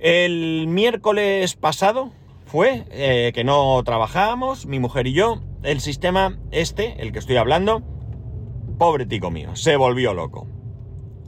El 0.00 0.66
miércoles 0.66 1.54
pasado 1.54 2.10
fue 2.46 2.84
eh, 2.90 3.30
que 3.32 3.44
no 3.44 3.80
trabajábamos, 3.84 4.66
mi 4.66 4.80
mujer 4.80 5.06
y 5.06 5.12
yo. 5.12 5.40
El 5.64 5.80
sistema 5.80 6.38
este, 6.50 7.00
el 7.00 7.10
que 7.10 7.18
estoy 7.18 7.38
hablando, 7.38 7.82
pobre 8.78 9.06
tico 9.06 9.30
mío, 9.30 9.56
se 9.56 9.76
volvió 9.76 10.12
loco. 10.12 10.46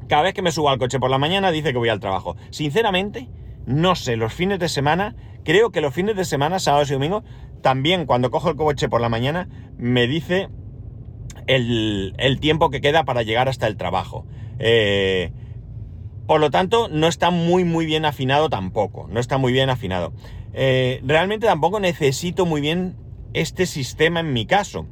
Cada 0.09 0.23
vez 0.23 0.35
que 0.35 0.43
me 0.43 0.52
subo 0.52 0.69
al 0.69 0.78
coche 0.78 1.00
por 1.00 1.11
la 1.11 1.16
mañana 1.16 1.50
dice 1.50 1.73
que 1.73 1.78
voy 1.78 1.88
al 1.88 2.00
trabajo. 2.00 2.37
Sinceramente, 2.50 3.31
no 3.64 3.95
sé, 3.95 4.16
los 4.16 4.35
fines 4.35 4.59
de 4.59 4.69
semana, 4.69 5.16
creo 5.43 5.71
que 5.71 5.81
los 5.81 5.95
fines 5.95 6.16
de 6.16 6.26
semana, 6.26 6.59
sábados 6.59 6.90
y 6.90 6.93
domingos, 6.93 7.25
también 7.62 8.05
cuando 8.05 8.31
cojo 8.31 8.50
el 8.50 8.57
coche 8.57 8.90
por 8.90 9.00
la 9.00 9.09
mañana, 9.09 9.49
me 9.78 10.07
dice 10.07 10.50
el, 11.47 12.38
tiempo 12.38 12.69
que 12.69 12.83
queda 12.83 13.05
para 13.05 13.23
llegar 13.23 13.49
hasta 13.49 13.66
el 13.66 13.78
trabajo. 13.78 14.26
Eh, 14.59 15.33
por 16.26 16.40
lo 16.40 16.50
tanto, 16.50 16.88
no 16.88 17.09
está 17.09 17.31
muy, 17.31 17.64
muy 17.64 17.87
bien 17.87 18.05
afinado 18.05 18.50
tampoco. 18.50 19.09
No 19.11 19.19
está 19.19 19.38
muy 19.38 19.55
bien 19.55 19.71
afinado. 19.71 20.12
Eh, 20.52 21.00
realmente 21.05 21.47
tampoco 21.47 21.81
necesito 21.81 22.45
muy 22.45 22.61
bien 22.61 22.97
este 23.37 23.66
sistema 23.66 24.21
en 24.21 24.33
mi 24.33 24.47
caso 24.47 24.87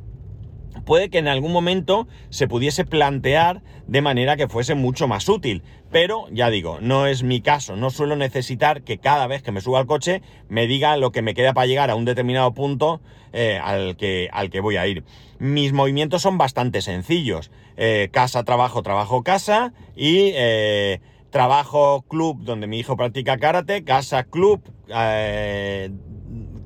puede 0.84 1.08
que 1.08 1.18
en 1.18 1.28
algún 1.28 1.52
momento 1.52 2.06
se 2.28 2.46
pudiese 2.46 2.84
plantear 2.84 3.62
de 3.86 4.02
manera 4.02 4.36
que 4.36 4.48
fuese 4.48 4.74
mucho 4.74 5.08
más 5.08 5.28
útil. 5.28 5.62
Pero 5.90 6.26
ya 6.30 6.50
digo, 6.50 6.78
no 6.80 7.06
es 7.06 7.22
mi 7.22 7.40
caso, 7.40 7.76
no 7.76 7.90
suelo 7.90 8.16
necesitar 8.16 8.82
que 8.82 8.98
cada 8.98 9.26
vez 9.26 9.42
que 9.42 9.52
me 9.52 9.60
suba 9.60 9.78
al 9.78 9.86
coche 9.86 10.20
me 10.48 10.66
diga 10.66 10.96
lo 10.96 11.10
que 11.10 11.22
me 11.22 11.34
queda 11.34 11.54
para 11.54 11.66
llegar 11.66 11.90
a 11.90 11.94
un 11.94 12.04
determinado 12.04 12.52
punto 12.52 13.00
eh, 13.32 13.58
al, 13.62 13.96
que, 13.96 14.28
al 14.32 14.50
que 14.50 14.60
voy 14.60 14.76
a 14.76 14.86
ir. 14.86 15.04
Mis 15.38 15.72
movimientos 15.72 16.22
son 16.22 16.36
bastante 16.36 16.82
sencillos. 16.82 17.50
Eh, 17.76 18.08
casa, 18.12 18.44
trabajo, 18.44 18.82
trabajo, 18.82 19.22
casa 19.22 19.72
y 19.96 20.32
eh, 20.34 21.00
trabajo, 21.30 22.04
club, 22.08 22.44
donde 22.44 22.66
mi 22.66 22.78
hijo 22.78 22.96
practica 22.96 23.38
karate, 23.38 23.84
casa, 23.84 24.24
club, 24.24 24.62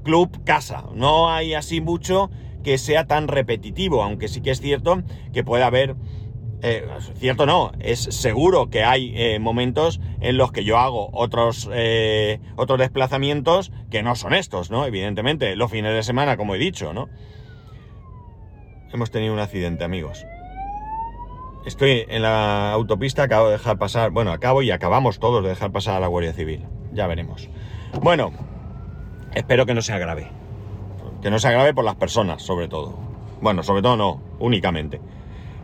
club, 0.09 0.43
casa. 0.45 0.85
No 0.95 1.31
hay 1.31 1.53
así 1.53 1.83
mucho 1.83 2.31
que 2.65 2.79
sea 2.79 3.07
tan 3.07 3.29
repetitivo, 3.29 4.03
aunque 4.03 4.29
sí 4.29 4.41
que 4.41 4.51
es 4.51 4.59
cierto 4.59 5.03
que 5.35 5.45
puede 5.45 5.65
haber, 5.65 5.97
eh, 6.63 6.89
cierto 7.17 7.45
no, 7.45 7.73
es 7.79 7.99
seguro 8.01 8.71
que 8.71 8.85
hay 8.85 9.13
eh, 9.15 9.39
momentos 9.39 10.01
en 10.23 10.39
los 10.39 10.51
que 10.51 10.65
yo 10.65 10.79
hago 10.79 11.11
otros, 11.13 11.69
eh, 11.75 12.41
otros 12.57 12.79
desplazamientos 12.79 13.71
que 13.91 14.03
no 14.03 14.15
son 14.15 14.33
estos, 14.33 14.71
¿no? 14.71 14.87
Evidentemente, 14.87 15.55
los 15.57 15.71
fines 15.71 15.93
de 15.93 16.03
semana, 16.03 16.39
como 16.39 16.55
he 16.55 16.59
dicho, 16.59 16.95
¿no? 16.95 17.11
Hemos 18.91 19.11
tenido 19.11 19.35
un 19.35 19.41
accidente, 19.41 19.85
amigos. 19.85 20.25
Estoy 21.67 22.07
en 22.09 22.23
la 22.23 22.73
autopista, 22.73 23.25
acabo 23.25 23.49
de 23.49 23.59
dejar 23.59 23.77
pasar, 23.77 24.11
bueno, 24.11 24.33
acabo 24.33 24.63
y 24.63 24.71
acabamos 24.71 25.19
todos 25.19 25.43
de 25.43 25.51
dejar 25.51 25.71
pasar 25.71 25.97
a 25.97 26.01
la 26.01 26.07
Guardia 26.07 26.33
Civil. 26.33 26.65
Ya 26.95 27.07
veremos. 27.07 27.51
Bueno, 28.01 28.33
espero 29.35 29.67
que 29.67 29.75
no 29.75 29.83
sea 29.83 29.99
grave 29.99 30.31
que 31.23 31.31
no 31.31 31.39
se 31.39 31.49
agrave 31.49 31.75
por 31.75 31.85
las 31.85 31.97
personas, 31.97 32.43
sobre 32.43 32.69
todo. 32.69 32.95
Bueno, 33.41 33.63
sobre 33.63 33.83
todo 33.83 33.97
no, 33.97 34.21
únicamente. 34.39 35.01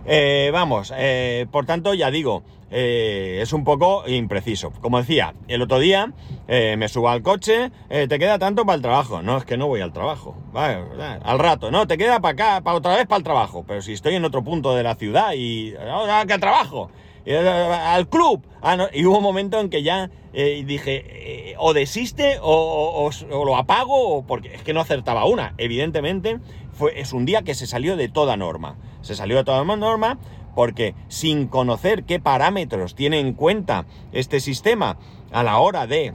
Eh, 0.07 0.51
vamos, 0.53 0.93
eh, 0.97 1.47
por 1.51 1.65
tanto, 1.65 1.95
ya 1.95 2.11
digo, 2.11 2.43
eh, 2.71 3.39
es 3.41 3.53
un 3.53 3.65
poco 3.65 4.07
impreciso. 4.07 4.71
Como 4.81 4.99
decía, 4.99 5.35
el 5.49 5.63
otro 5.63 5.79
día 5.79 6.13
me 6.47 6.89
subo 6.89 7.09
al 7.09 7.23
coche, 7.23 7.71
te 7.89 8.19
queda 8.19 8.39
tanto 8.39 8.67
para 8.67 8.77
el 8.77 8.83
trabajo. 8.83 9.23
No, 9.23 9.39
es 9.39 9.45
que 9.45 9.57
no 9.57 9.67
voy 9.67 9.81
al 9.81 9.93
trabajo. 9.93 10.37
al 10.55 11.39
rato, 11.39 11.71
no, 11.71 11.87
te 11.87 11.97
queda 11.97 12.21
para 12.21 12.33
acá, 12.33 12.61
para 12.63 12.77
otra 12.77 12.97
vez 12.97 13.07
para 13.07 13.19
el 13.19 13.25
trabajo. 13.25 13.65
Pero 13.67 13.81
si 13.81 13.93
estoy 13.93 14.15
en 14.15 14.25
otro 14.25 14.45
punto 14.45 14.75
de 14.75 14.83
la 14.83 14.95
ciudad 14.95 15.33
y. 15.35 15.75
¡Ah, 15.81 16.25
que 16.29 16.39
trabajo! 16.39 16.91
Al 17.27 18.09
club. 18.09 18.45
Ah, 18.63 18.89
y 18.93 19.05
hubo 19.07 19.19
un 19.19 19.23
momento 19.23 19.61
en 19.61 19.71
que 19.71 19.83
ya 19.83 20.11
dije, 20.33 21.55
o 21.59 21.73
desiste 21.73 22.39
o, 22.43 23.11
o, 23.31 23.45
lo 23.45 23.57
apago, 23.57 24.25
porque 24.27 24.55
es 24.55 24.63
que 24.63 24.75
no 24.75 24.81
acertaba 24.81 25.25
una. 25.25 25.55
Evidentemente, 25.59 26.41
fue, 26.73 27.01
es 27.01 27.13
un 27.13 27.25
día 27.25 27.43
que 27.43 27.55
se 27.55 27.67
salió 27.67 27.97
de 27.97 28.09
toda 28.09 28.37
norma. 28.37 28.77
Se 29.03 29.15
salió 29.15 29.37
de 29.37 29.45
toda 29.45 29.65
norma 29.65 30.19
porque 30.55 30.95
sin 31.09 31.49
conocer 31.49 32.05
qué 32.05 32.21
parámetros 32.21 32.95
tiene 32.95 33.21
en 33.21 33.33
cuenta 33.33 33.87
este 34.13 34.41
sistema 34.41 34.99
a 35.33 35.43
la 35.43 35.59
hora 35.59 35.87
de 35.87 36.15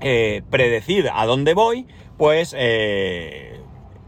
eh, 0.00 0.42
predecir 0.50 1.10
a 1.12 1.26
dónde 1.26 1.54
voy, 1.54 1.86
pues 2.16 2.54
eh, 2.56 3.60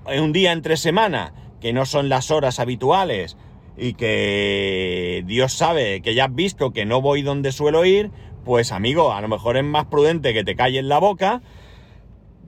un 0.07 0.33
día 0.33 0.53
entre 0.53 0.77
semana, 0.77 1.33
que 1.61 1.73
no 1.73 1.87
son 1.87 2.09
las 2.09 2.31
horas 2.31 2.61
habituales 2.61 3.37
y 3.79 3.95
que 3.95 5.23
Dios 5.27 5.53
sabe 5.53 6.03
que 6.03 6.15
ya 6.15 6.27
has 6.27 6.35
visto 6.35 6.73
que 6.73 6.85
no 6.85 7.01
voy 7.01 7.23
donde 7.23 7.53
suelo 7.53 7.85
ir, 7.85 8.11
pues 8.45 8.73
amigo, 8.73 9.13
a 9.13 9.21
lo 9.21 9.29
mejor 9.29 9.57
es 9.57 9.65
más 9.65 9.87
prudente 9.87 10.35
que 10.35 10.45
te 10.45 10.57
calles 10.57 10.85
la 10.85 10.99
boca 10.99 11.43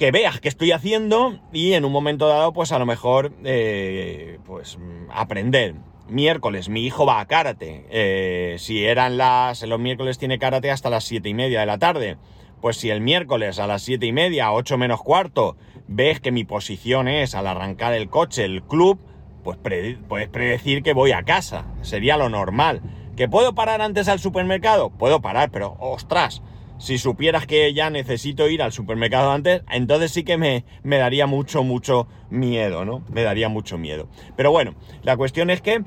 que 0.00 0.12
veas 0.12 0.40
qué 0.40 0.48
estoy 0.48 0.72
haciendo 0.72 1.38
y 1.52 1.74
en 1.74 1.84
un 1.84 1.92
momento 1.92 2.26
dado, 2.26 2.54
pues 2.54 2.72
a 2.72 2.78
lo 2.78 2.86
mejor, 2.86 3.34
eh, 3.44 4.38
pues 4.46 4.78
aprender. 5.12 5.74
Miércoles, 6.08 6.70
mi 6.70 6.86
hijo 6.86 7.04
va 7.04 7.20
a 7.20 7.26
karate. 7.26 7.84
Eh, 7.90 8.56
si 8.58 8.82
eran 8.82 9.18
las. 9.18 9.62
Los 9.62 9.78
miércoles 9.78 10.16
tiene 10.16 10.38
karate 10.38 10.70
hasta 10.70 10.88
las 10.88 11.04
siete 11.04 11.28
y 11.28 11.34
media 11.34 11.60
de 11.60 11.66
la 11.66 11.76
tarde. 11.76 12.16
Pues 12.62 12.78
si 12.78 12.88
el 12.88 13.02
miércoles 13.02 13.58
a 13.58 13.66
las 13.66 13.82
siete 13.82 14.06
y 14.06 14.12
media, 14.12 14.52
8 14.52 14.78
menos 14.78 15.02
cuarto, 15.02 15.58
ves 15.86 16.18
que 16.18 16.32
mi 16.32 16.44
posición 16.44 17.06
es 17.06 17.34
al 17.34 17.46
arrancar 17.46 17.92
el 17.92 18.08
coche, 18.08 18.46
el 18.46 18.62
club, 18.62 18.98
pues 19.42 19.58
puedes 19.58 20.28
predecir 20.28 20.82
que 20.82 20.92
voy 20.92 21.12
a 21.12 21.22
casa. 21.22 21.64
Sería 21.82 22.16
lo 22.16 22.28
normal. 22.28 22.82
¿Que 23.16 23.28
puedo 23.28 23.54
parar 23.54 23.82
antes 23.82 24.08
al 24.08 24.18
supermercado? 24.18 24.90
Puedo 24.90 25.20
parar, 25.20 25.50
pero 25.50 25.76
ostras, 25.78 26.42
si 26.78 26.96
supieras 26.96 27.46
que 27.46 27.74
ya 27.74 27.90
necesito 27.90 28.48
ir 28.48 28.62
al 28.62 28.72
supermercado 28.72 29.30
antes, 29.30 29.62
entonces 29.70 30.10
sí 30.10 30.24
que 30.24 30.38
me, 30.38 30.64
me, 30.82 30.96
daría 30.96 31.26
mucho, 31.26 31.62
mucho 31.62 32.08
miedo, 32.30 32.86
¿no? 32.86 33.02
Me 33.10 33.22
daría 33.22 33.50
mucho 33.50 33.76
miedo. 33.76 34.08
Pero 34.36 34.50
bueno, 34.50 34.74
la 35.02 35.16
cuestión 35.18 35.50
es 35.50 35.60
que 35.60 35.82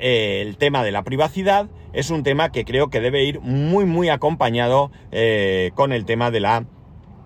eh, 0.00 0.42
el 0.44 0.56
tema 0.56 0.82
de 0.82 0.92
la 0.92 1.04
privacidad 1.04 1.68
es 1.92 2.10
un 2.10 2.22
tema 2.22 2.50
que 2.50 2.64
creo 2.64 2.90
que 2.90 3.00
debe 3.00 3.24
ir 3.24 3.40
muy, 3.40 3.84
muy 3.84 4.08
acompañado 4.08 4.90
eh, 5.12 5.70
con 5.74 5.92
el 5.92 6.04
tema 6.04 6.30
de 6.30 6.40
la 6.40 6.64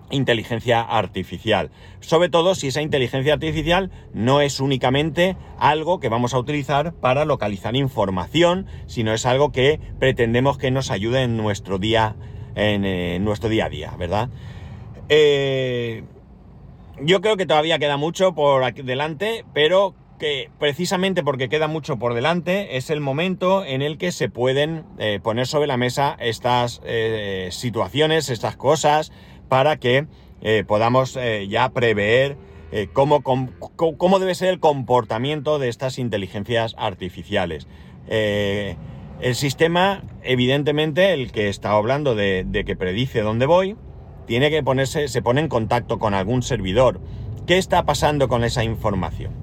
inteligencia 0.09 0.81
artificial. 0.81 1.71
Sobre 1.99 2.29
todo 2.29 2.55
si 2.55 2.67
esa 2.67 2.81
inteligencia 2.81 3.33
artificial 3.33 3.91
no 4.13 4.41
es 4.41 4.59
únicamente 4.59 5.35
algo 5.59 5.99
que 5.99 6.09
vamos 6.09 6.33
a 6.33 6.39
utilizar 6.39 6.93
para 6.93 7.25
localizar 7.25 7.75
información, 7.75 8.67
sino 8.85 9.13
es 9.13 9.25
algo 9.25 9.51
que 9.51 9.79
pretendemos 9.99 10.57
que 10.57 10.71
nos 10.71 10.91
ayude 10.91 11.23
en 11.23 11.37
nuestro 11.37 11.77
día 11.79 12.15
en, 12.57 13.23
nuestro 13.23 13.49
día 13.49 13.65
a 13.65 13.69
día, 13.69 13.93
¿verdad? 13.97 14.29
Eh, 15.09 16.03
yo 17.01 17.21
creo 17.21 17.37
que 17.37 17.45
todavía 17.45 17.79
queda 17.79 17.97
mucho 17.97 18.33
por 18.33 18.73
delante, 18.73 19.45
pero 19.53 19.93
que 20.17 20.49
precisamente 20.57 21.23
porque 21.23 21.47
queda 21.47 21.67
mucho 21.67 21.99
por 21.99 22.15
delante 22.15 22.77
es 22.77 22.89
el 22.89 23.01
momento 23.01 23.63
en 23.63 23.83
el 23.83 23.99
que 23.99 24.11
se 24.11 24.29
pueden 24.29 24.83
eh, 24.97 25.19
poner 25.21 25.45
sobre 25.45 25.67
la 25.67 25.77
mesa 25.77 26.17
estas 26.19 26.81
eh, 26.83 27.49
situaciones, 27.51 28.29
estas 28.29 28.57
cosas, 28.57 29.11
para 29.49 29.77
que 29.77 30.07
podamos 30.67 31.17
ya 31.49 31.69
prever 31.69 32.37
cómo, 32.93 33.21
cómo, 33.21 34.19
debe 34.19 34.35
ser 34.35 34.49
el 34.49 34.59
comportamiento 34.59 35.59
de 35.59 35.69
estas 35.69 35.99
inteligencias 35.99 36.75
artificiales. 36.77 37.67
El 39.19 39.33
sistema, 39.33 40.03
evidentemente, 40.21 41.13
el 41.13 41.31
que 41.31 41.49
está 41.49 41.71
hablando 41.71 42.13
de, 42.13 42.63
que 42.65 42.75
predice 42.75 43.21
dónde 43.21 43.47
voy, 43.47 43.75
tiene 44.27 44.51
que 44.51 44.61
ponerse, 44.61 45.07
se 45.07 45.21
pone 45.23 45.41
en 45.41 45.47
contacto 45.47 45.97
con 45.97 46.13
algún 46.13 46.43
servidor. 46.43 47.01
¿Qué 47.47 47.57
está 47.57 47.83
pasando 47.85 48.27
con 48.27 48.43
esa 48.43 48.63
información? 48.63 49.33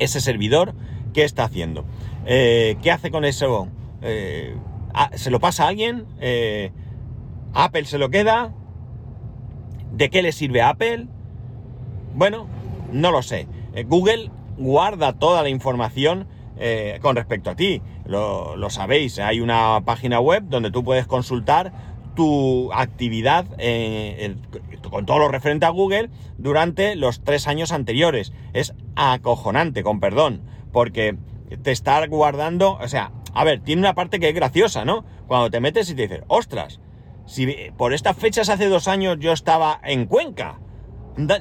Ese 0.00 0.20
servidor, 0.20 0.74
¿qué 1.12 1.22
está 1.22 1.44
haciendo? 1.44 1.84
Eh, 2.26 2.76
¿Qué 2.82 2.90
hace 2.90 3.12
con 3.12 3.24
eso? 3.24 3.68
Eh, 4.02 4.56
ah, 4.94 5.10
¿Se 5.14 5.30
lo 5.30 5.38
pasa 5.38 5.66
a 5.66 5.68
alguien? 5.68 6.06
Eh, 6.20 6.72
¿Apple 7.54 7.84
se 7.84 7.98
lo 7.98 8.10
queda? 8.10 8.52
¿De 9.98 10.10
qué 10.10 10.22
le 10.22 10.30
sirve 10.30 10.62
a 10.62 10.68
Apple? 10.68 11.08
Bueno, 12.14 12.46
no 12.92 13.10
lo 13.10 13.20
sé. 13.20 13.48
Google 13.86 14.30
guarda 14.56 15.14
toda 15.14 15.42
la 15.42 15.48
información 15.48 16.28
eh, 16.56 17.00
con 17.02 17.16
respecto 17.16 17.50
a 17.50 17.56
ti. 17.56 17.82
Lo, 18.06 18.70
sabéis, 18.70 19.18
hay 19.18 19.40
una 19.40 19.82
página 19.84 20.20
web 20.20 20.44
donde 20.46 20.70
tú 20.70 20.84
puedes 20.84 21.08
consultar 21.08 21.72
tu 22.14 22.72
actividad 22.72 23.46
eh, 23.58 24.36
con 24.88 25.04
todo 25.04 25.18
lo 25.18 25.26
referente 25.26 25.66
a 25.66 25.70
Google 25.70 26.10
durante 26.36 26.94
los 26.94 27.24
tres 27.24 27.48
años 27.48 27.72
anteriores. 27.72 28.32
Es 28.52 28.74
acojonante, 28.94 29.82
con 29.82 29.98
perdón, 29.98 30.42
porque 30.70 31.16
te 31.64 31.72
está 31.72 32.06
guardando, 32.06 32.78
o 32.80 32.86
sea, 32.86 33.10
a 33.34 33.42
ver, 33.42 33.58
tiene 33.64 33.80
una 33.80 33.94
parte 33.94 34.20
que 34.20 34.28
es 34.28 34.34
graciosa, 34.36 34.84
¿no? 34.84 35.04
Cuando 35.26 35.50
te 35.50 35.58
metes 35.58 35.90
y 35.90 35.96
te 35.96 36.02
dices, 36.02 36.22
ostras, 36.28 36.78
si 37.28 37.46
por 37.76 37.92
estas 37.92 38.16
fechas 38.16 38.48
hace 38.48 38.68
dos 38.68 38.88
años 38.88 39.18
yo 39.20 39.32
estaba 39.32 39.78
en 39.84 40.06
Cuenca, 40.06 40.58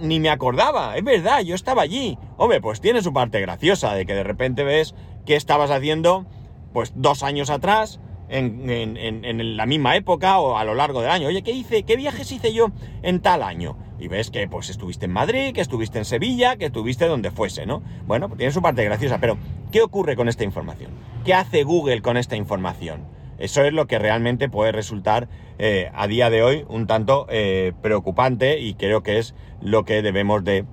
ni 0.02 0.20
me 0.20 0.30
acordaba, 0.30 0.98
es 0.98 1.04
verdad, 1.04 1.42
yo 1.42 1.56
estaba 1.56 1.84
allí. 1.84 2.18
Hombre, 2.36 2.60
pues 2.60 2.82
tiene 2.82 3.02
su 3.02 3.14
parte 3.14 3.40
graciosa 3.40 3.94
de 3.94 4.06
que 4.06 4.14
de 4.14 4.24
repente 4.24 4.64
ves 4.64 4.96
qué 5.26 5.36
estabas 5.36 5.72
haciendo, 5.72 6.26
pues 6.74 6.92
dos 6.96 7.24
años 7.24 7.50
atrás, 7.50 8.02
en, 8.30 9.56
la 9.56 9.66
misma 9.66 9.96
época 9.96 10.40
o 10.40 10.58
a 10.58 10.66
lo 10.66 10.76
largo 10.76 11.02
del 11.02 11.10
año. 11.12 11.30
Oye, 11.30 11.42
¿qué 11.42 11.52
hice? 11.52 11.84
¿Qué 11.84 11.96
viajes 11.96 12.32
hice 12.34 12.54
yo 12.54 12.72
en 13.02 13.22
tal 13.22 13.42
año? 13.42 13.78
Y 13.98 14.10
ves 14.10 14.30
que 14.30 14.48
pues 14.50 14.70
estuviste 14.70 15.06
en 15.06 15.14
Madrid, 15.14 15.54
que 15.54 15.62
estuviste 15.62 16.00
en 16.00 16.06
Sevilla, 16.06 16.58
que 16.58 16.66
estuviste 16.66 17.08
donde 17.08 17.32
fuese, 17.32 17.66
¿no? 17.66 17.82
Bueno, 18.06 18.28
pues 18.28 18.38
tiene 18.38 18.52
su 18.52 18.62
parte 18.62 18.84
graciosa, 18.84 19.20
pero 19.20 19.38
¿qué 19.72 19.82
ocurre 19.82 20.18
con 20.18 20.28
esta 20.28 20.44
información? 20.44 20.92
¿Qué 21.24 21.34
hace 21.34 21.64
Google 21.64 22.02
con 22.02 22.18
esta 22.18 22.36
información? 22.36 23.17
Eso 23.38 23.64
es 23.64 23.74
lo 23.74 23.88
que 23.88 24.00
realmente 24.00 24.50
puede 24.50 24.72
resultar 24.72 25.30
eh, 25.60 25.92
a 25.94 26.08
día 26.08 26.30
de 26.30 26.44
hoy 26.44 26.66
un 26.70 26.88
tanto 26.88 27.28
eh, 27.30 27.74
preocupante 27.82 28.60
y 28.60 28.74
creo 28.74 29.04
que 29.04 29.20
es 29.20 29.36
lo 29.62 29.86
que 29.86 30.02
debemos 30.02 30.44
de 30.44 30.66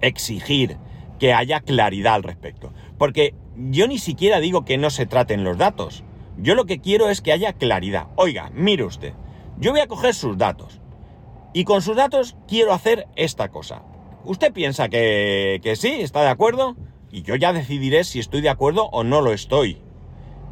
exigir, 0.00 0.78
que 1.18 1.32
haya 1.32 1.60
claridad 1.60 2.14
al 2.14 2.22
respecto. 2.22 2.72
Porque 2.98 3.34
yo 3.56 3.86
ni 3.86 3.98
siquiera 3.98 4.40
digo 4.40 4.64
que 4.64 4.78
no 4.78 4.90
se 4.90 5.06
traten 5.06 5.44
los 5.44 5.58
datos. 5.58 6.04
Yo 6.38 6.54
lo 6.54 6.64
que 6.64 6.80
quiero 6.80 7.08
es 7.08 7.20
que 7.20 7.32
haya 7.32 7.52
claridad. 7.52 8.08
Oiga, 8.16 8.50
mire 8.54 8.84
usted, 8.84 9.12
yo 9.58 9.70
voy 9.70 9.80
a 9.80 9.86
coger 9.86 10.14
sus 10.14 10.36
datos 10.36 10.80
y 11.52 11.64
con 11.64 11.82
sus 11.82 11.96
datos 11.96 12.36
quiero 12.48 12.72
hacer 12.72 13.06
esta 13.14 13.48
cosa. 13.48 13.82
¿Usted 14.24 14.52
piensa 14.52 14.88
que, 14.88 15.60
que 15.62 15.76
sí? 15.76 16.00
¿Está 16.00 16.22
de 16.22 16.28
acuerdo? 16.28 16.76
Y 17.12 17.22
yo 17.22 17.36
ya 17.36 17.52
decidiré 17.52 18.04
si 18.04 18.18
estoy 18.18 18.40
de 18.40 18.48
acuerdo 18.48 18.86
o 18.86 19.04
no 19.04 19.20
lo 19.20 19.32
estoy. 19.32 19.83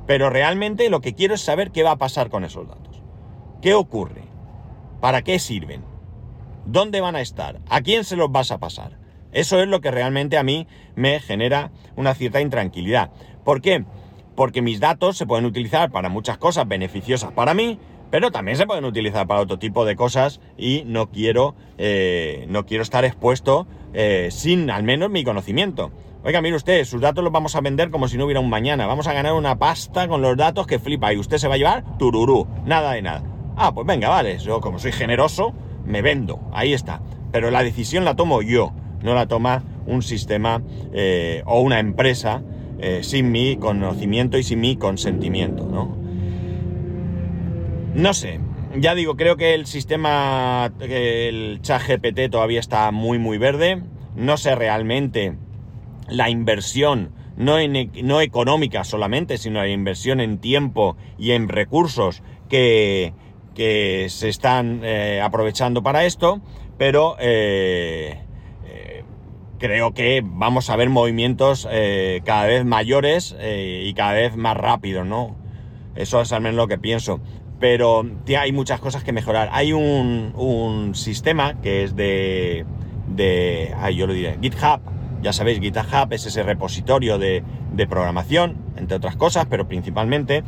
Pero 0.07 0.31
realmente 0.31 0.91
lo 0.91 1.01
que 1.01 1.15
quiero 1.15 1.35
es 1.35 1.41
saber 1.41 1.71
qué 1.71 1.83
va 1.83 1.93
a 1.93 1.99
pasar 1.99 2.29
con 2.29 2.45
esos 2.45 2.69
datos. 2.69 3.03
¿Qué 3.61 3.75
ocurre? 3.75 4.25
¿Para 5.01 5.23
qué 5.23 5.39
sirven? 5.39 5.85
¿Dónde 6.67 7.01
van 7.01 7.17
a 7.17 7.21
estar? 7.21 7.61
¿A 7.69 7.81
quién 7.81 8.05
se 8.05 8.17
los 8.17 8.31
vas 8.31 8.51
a 8.51 8.59
pasar? 8.59 8.99
Eso 9.33 9.61
es 9.61 9.69
lo 9.69 9.81
que 9.81 9.91
realmente 9.91 10.37
a 10.37 10.43
mí 10.43 10.67
me 10.95 11.19
genera 11.21 11.73
una 11.97 12.15
cierta 12.15 12.41
intranquilidad. 12.41 13.11
¿Por 13.45 13.61
qué? 13.61 13.85
Porque 14.37 14.63
mis 14.63 14.81
datos 14.81 15.17
se 15.17 15.27
pueden 15.27 15.45
utilizar 15.45 15.91
para 15.91 16.09
muchas 16.09 16.39
cosas 16.39 16.69
beneficiosas 16.69 17.33
para 17.33 17.55
mí, 17.55 17.79
pero 18.11 18.31
también 18.31 18.59
se 18.59 18.67
pueden 18.67 18.85
utilizar 18.85 19.27
para 19.27 19.41
otro 19.41 19.59
tipo 19.59 19.85
de 19.85 19.97
cosas 19.97 20.41
y 20.59 20.85
no 20.87 21.11
quiero, 21.11 21.55
eh, 21.79 22.47
no 22.49 22.67
quiero 22.67 22.83
estar 22.83 23.05
expuesto 23.05 23.67
eh, 23.95 24.29
sin 24.31 24.71
al 24.71 24.83
menos 24.83 25.11
mi 25.11 25.25
conocimiento. 25.25 25.91
Oiga, 26.25 26.41
mire 26.41 26.55
usted, 26.55 26.85
sus 26.85 27.01
datos 27.01 27.25
los 27.25 27.33
vamos 27.33 27.57
a 27.57 27.61
vender 27.61 27.91
como 27.91 28.07
si 28.07 28.17
no 28.17 28.27
hubiera 28.27 28.39
un 28.39 28.49
mañana. 28.49 28.87
Vamos 28.87 29.09
a 29.09 29.13
ganar 29.13 29.33
una 29.33 29.59
pasta 29.59 30.07
con 30.07 30.23
los 30.23 30.37
datos 30.37 30.69
que 30.69 30.79
flipa 30.79 31.13
y 31.13 31.17
usted 31.17 31.39
se 31.39 31.49
va 31.49 31.55
a 31.55 31.59
llevar 31.59 31.99
tururú, 31.99 32.47
nada 32.65 32.93
de 32.93 33.03
nada. 33.03 33.25
Ah, 33.57 33.75
pues 33.75 33.85
venga, 33.89 34.09
vale, 34.09 34.39
yo 34.39 34.61
como 34.61 34.79
soy 34.79 34.93
generoso, 34.93 35.53
me 35.85 36.01
vendo, 36.01 36.39
ahí 36.53 36.75
está. 36.75 37.01
Pero 37.33 37.51
la 37.51 37.65
decisión 37.65 38.05
la 38.05 38.15
tomo 38.15 38.41
yo, 38.41 38.73
no 39.03 39.15
la 39.15 39.27
toma 39.27 39.65
un 39.87 40.03
sistema 40.03 40.63
eh, 40.93 41.43
o 41.45 41.61
una 41.61 41.81
empresa 41.81 42.41
eh, 42.79 43.01
sin 43.03 43.33
mi 43.33 43.57
conocimiento 43.57 44.39
y 44.39 44.45
sin 44.45 44.61
mi 44.61 44.77
consentimiento, 44.77 45.67
¿no? 45.67 45.97
No 47.95 48.15
sé, 48.15 48.39
ya 48.77 48.95
digo, 48.95 49.17
creo 49.17 49.37
que 49.37 49.55
el 49.55 49.67
sistema, 49.67 50.71
el 50.79 51.59
chat 51.63 51.83
GPT 51.83 52.31
todavía 52.31 52.61
está 52.61 52.93
muy, 52.93 53.19
muy 53.19 53.39
verde. 53.39 53.83
No 54.15 54.37
sé 54.37 54.55
realmente 54.55 55.37
la 56.09 56.31
inversión 56.31 57.13
no, 57.37 57.59
en, 57.59 57.91
no 58.03 58.21
económica 58.21 58.85
solamente, 58.85 59.39
sino 59.39 59.61
la 59.61 59.69
inversión 59.69 60.21
en 60.21 60.39
tiempo 60.39 60.97
y 61.19 61.33
en 61.33 61.49
recursos 61.49 62.23
que, 62.49 63.15
que 63.55 64.07
se 64.09 64.29
están 64.29 64.81
eh, 64.85 65.21
aprovechando 65.23 65.83
para 65.83 66.05
esto, 66.05 66.41
pero 66.79 67.17
eh, 67.19 68.21
eh, 68.67 69.05
creo 69.59 69.93
que 69.95 70.23
vamos 70.25 70.71
a 70.71 70.77
ver 70.77 70.91
movimientos 70.91 71.69
cada 72.25 72.47
vez 72.47 72.65
mayores 72.65 73.37
y 73.41 73.93
cada 73.95 74.13
vez 74.13 74.37
más 74.37 74.57
rápidos, 74.57 75.07
¿no? 75.07 75.37
Eso 75.95 76.21
es 76.21 76.33
al 76.33 76.41
menos 76.41 76.57
lo 76.57 76.69
que 76.69 76.79
pienso. 76.79 77.21
Pero 77.61 78.05
hay 78.37 78.51
muchas 78.51 78.81
cosas 78.81 79.05
que 79.05 79.13
mejorar. 79.13 79.49
Hay 79.53 79.73
un, 79.73 80.33
un 80.35 80.97
sistema 80.97 81.61
que 81.61 81.85
es 81.85 81.95
de, 81.95 82.67
de, 83.07 83.73
yo 83.95 84.07
lo 84.09 84.15
diré, 84.15 84.37
GitHub. 84.41 84.81
Ya 85.23 85.33
sabéis, 85.33 85.61
GitHub 85.61 86.13
es 86.13 86.27
ese 86.27 86.43
repositorio 86.43 87.19
de, 87.19 87.45
programación, 87.89 88.57
entre 88.77 88.97
otras 88.97 89.17
cosas, 89.17 89.47
pero 89.49 89.69
principalmente 89.69 90.43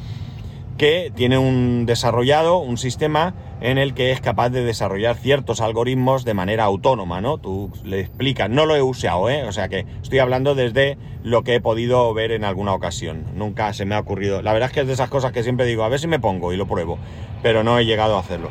que 0.77 1.13
tiene 1.15 1.39
un 1.39 1.87
desarrollado, 1.87 2.59
un 2.59 2.77
sistema 2.77 3.35
en 3.61 3.79
el 3.79 3.95
que 3.95 4.11
es 4.11 4.21
capaz 4.21 4.51
de 4.51 4.65
desarrollar 4.65 5.17
ciertos 5.17 5.61
algoritmos 5.61 6.25
de 6.25 6.35
manera 6.35 6.65
autónoma, 6.65 7.21
¿no? 7.21 7.39
Tú 7.39 7.71
le 7.85 8.01
explicas, 8.01 8.51
no 8.51 8.67
lo 8.67 8.75
he 8.75 8.83
usado, 8.83 9.31
¿eh? 9.31 9.45
O 9.45 9.53
sea 9.53 9.69
que 9.69 9.87
estoy 10.03 10.19
hablando 10.19 10.57
desde 10.57 10.99
lo 11.23 11.45
que 11.45 11.55
he 11.55 11.61
podido 11.61 12.13
ver 12.13 12.33
en 12.33 12.45
alguna 12.45 12.75
ocasión. 12.75 13.25
Nunca 13.37 13.73
se 13.73 13.85
me 13.85 13.95
ha 13.95 14.01
ocurrido. 14.01 14.43
La 14.43 14.53
verdad 14.53 14.69
es 14.71 14.75
que 14.75 14.81
es 14.81 14.87
de 14.89 14.95
esas 14.95 15.09
cosas 15.09 15.31
que 15.31 15.45
siempre 15.45 15.65
digo, 15.65 15.85
a 15.85 15.89
ver 15.89 16.01
si 16.01 16.09
me 16.09 16.19
pongo 16.19 16.53
y 16.53 16.57
lo 16.57 16.67
pruebo, 16.67 16.99
pero 17.43 17.63
no 17.63 17.79
he 17.79 17.87
llegado 17.87 18.17
a 18.17 18.21
hacerlo. 18.21 18.51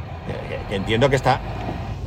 Que, 0.69 0.75
entiendo 0.75 1.09
que 1.09 1.17
está, 1.17 1.41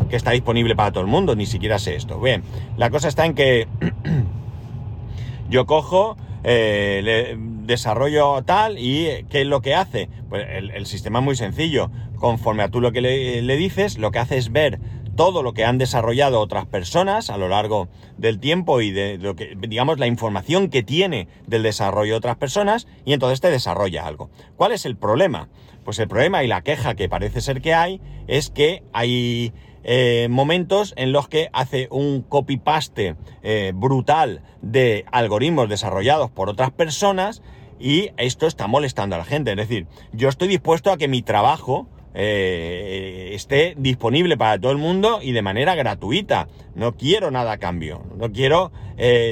que 0.08 0.16
está 0.16 0.32
disponible 0.32 0.76
para 0.76 0.92
todo 0.92 1.02
el 1.02 1.10
mundo, 1.10 1.36
ni 1.36 1.46
siquiera 1.46 1.78
sé 1.78 1.96
esto. 1.96 2.20
Bien, 2.20 2.42
la 2.76 2.90
cosa 2.90 3.08
está 3.08 3.26
en 3.26 3.34
que 3.34 3.66
yo 5.50 5.66
cojo, 5.66 6.16
eh, 6.44 7.00
le, 7.02 7.36
desarrollo 7.66 8.42
tal 8.44 8.78
y 8.78 9.24
¿qué 9.28 9.42
es 9.42 9.46
lo 9.46 9.60
que 9.60 9.74
hace? 9.74 10.08
Pues 10.28 10.46
el, 10.48 10.86
sistema 10.86 11.18
es 11.18 11.24
muy 11.24 11.36
sencillo. 11.36 11.90
Conforme 12.16 12.62
a 12.62 12.70
tú 12.70 12.80
lo 12.80 12.92
que 12.92 13.00
le, 13.02 13.56
dices, 13.56 13.98
lo 13.98 14.10
que 14.10 14.20
hace 14.20 14.38
es 14.38 14.50
ver 14.50 14.78
todo 15.16 15.42
lo 15.42 15.54
que 15.54 15.64
han 15.64 15.78
desarrollado 15.78 16.40
otras 16.40 16.66
personas 16.66 17.30
a 17.30 17.38
lo 17.38 17.48
largo 17.48 17.88
del 18.18 18.38
tiempo 18.38 18.80
y 18.80 18.90
de 18.90 19.18
lo 19.18 19.34
que, 19.34 19.56
digamos, 19.58 19.98
la 19.98 20.06
información 20.06 20.68
que 20.68 20.82
tiene 20.82 21.26
del 21.46 21.62
desarrollo 21.62 22.12
de 22.12 22.18
otras 22.18 22.36
personas 22.36 22.86
y 23.04 23.12
entonces 23.12 23.40
te 23.40 23.50
desarrolla 23.50 24.06
algo. 24.06 24.30
¿Cuál 24.56 24.72
es 24.72 24.84
el 24.84 24.96
problema? 24.96 25.48
Pues 25.84 25.98
el 25.98 26.08
problema 26.08 26.44
y 26.44 26.48
la 26.48 26.62
queja 26.62 26.94
que 26.94 27.08
parece 27.08 27.40
ser 27.40 27.62
que 27.62 27.74
hay 27.74 28.00
es 28.26 28.50
que 28.50 28.82
hay 28.92 29.52
eh, 29.88 30.26
momentos 30.28 30.94
en 30.96 31.12
los 31.12 31.28
que 31.28 31.48
hace 31.52 31.86
un 31.92 32.22
copy-paste 32.22 33.14
eh, 33.44 33.70
brutal 33.72 34.42
de 34.60 35.04
algoritmos 35.12 35.68
desarrollados 35.68 36.28
por 36.28 36.48
otras 36.48 36.72
personas 36.72 37.40
y 37.78 38.10
esto 38.16 38.48
está 38.48 38.66
molestando 38.66 39.14
a 39.14 39.20
la 39.20 39.24
gente. 39.24 39.52
Es 39.52 39.56
decir, 39.56 39.86
yo 40.12 40.28
estoy 40.28 40.48
dispuesto 40.48 40.90
a 40.90 40.96
que 40.96 41.06
mi 41.06 41.22
trabajo 41.22 41.86
eh, 42.14 43.30
esté 43.34 43.76
disponible 43.78 44.36
para 44.36 44.58
todo 44.58 44.72
el 44.72 44.78
mundo 44.78 45.20
y 45.22 45.30
de 45.30 45.42
manera 45.42 45.76
gratuita. 45.76 46.48
No 46.74 46.96
quiero 46.96 47.30
nada 47.30 47.52
a 47.52 47.58
cambio. 47.58 48.02
No 48.16 48.32
quiero 48.32 48.72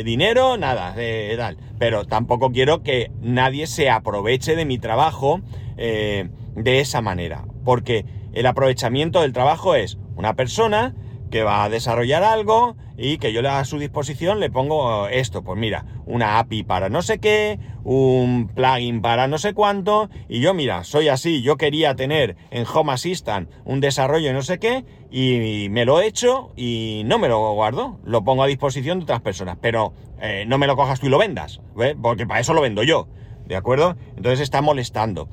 dinero, 0.04 0.56
nada, 0.56 0.94
tal. 1.36 1.56
Pero 1.80 2.04
tampoco 2.04 2.52
quiero 2.52 2.84
que 2.84 3.10
nadie 3.20 3.66
se 3.66 3.90
aproveche 3.90 4.54
de 4.54 4.66
mi 4.66 4.78
trabajo 4.78 5.40
de 5.76 6.80
esa 6.80 7.00
manera. 7.00 7.44
Porque 7.64 8.04
el 8.34 8.46
aprovechamiento 8.46 9.20
del 9.22 9.32
trabajo 9.32 9.74
es 9.74 9.98
una 10.16 10.34
persona 10.34 10.94
que 11.30 11.42
va 11.42 11.64
a 11.64 11.68
desarrollar 11.68 12.22
algo 12.22 12.76
y 12.96 13.18
que 13.18 13.32
yo 13.32 13.48
a 13.48 13.64
su 13.64 13.78
disposición 13.78 14.38
le 14.38 14.50
pongo 14.50 15.08
esto, 15.08 15.42
pues 15.42 15.58
mira, 15.58 15.84
una 16.06 16.38
API 16.38 16.62
para 16.62 16.88
no 16.88 17.02
sé 17.02 17.18
qué, 17.18 17.58
un 17.82 18.48
plugin 18.54 19.00
para 19.02 19.26
no 19.26 19.38
sé 19.38 19.52
cuánto, 19.52 20.10
y 20.28 20.40
yo 20.40 20.54
mira, 20.54 20.84
soy 20.84 21.08
así, 21.08 21.42
yo 21.42 21.56
quería 21.56 21.96
tener 21.96 22.36
en 22.50 22.64
Home 22.72 22.92
Assistant 22.92 23.50
un 23.64 23.80
desarrollo 23.80 24.32
no 24.32 24.42
sé 24.42 24.60
qué, 24.60 24.84
y 25.10 25.68
me 25.70 25.84
lo 25.84 26.00
he 26.00 26.06
hecho 26.06 26.52
y 26.56 27.02
no 27.06 27.18
me 27.18 27.28
lo 27.28 27.52
guardo, 27.54 27.98
lo 28.04 28.22
pongo 28.22 28.44
a 28.44 28.46
disposición 28.46 28.98
de 29.00 29.04
otras 29.04 29.20
personas, 29.20 29.58
pero 29.60 29.92
eh, 30.20 30.44
no 30.46 30.58
me 30.58 30.68
lo 30.68 30.76
cojas 30.76 31.00
tú 31.00 31.06
y 31.06 31.10
lo 31.10 31.18
vendas, 31.18 31.60
porque 32.00 32.26
para 32.26 32.38
eso 32.38 32.54
lo 32.54 32.60
vendo 32.60 32.84
yo, 32.84 33.08
¿de 33.46 33.56
acuerdo? 33.56 33.96
Entonces 34.16 34.40
está 34.40 34.62
molestando 34.62 35.28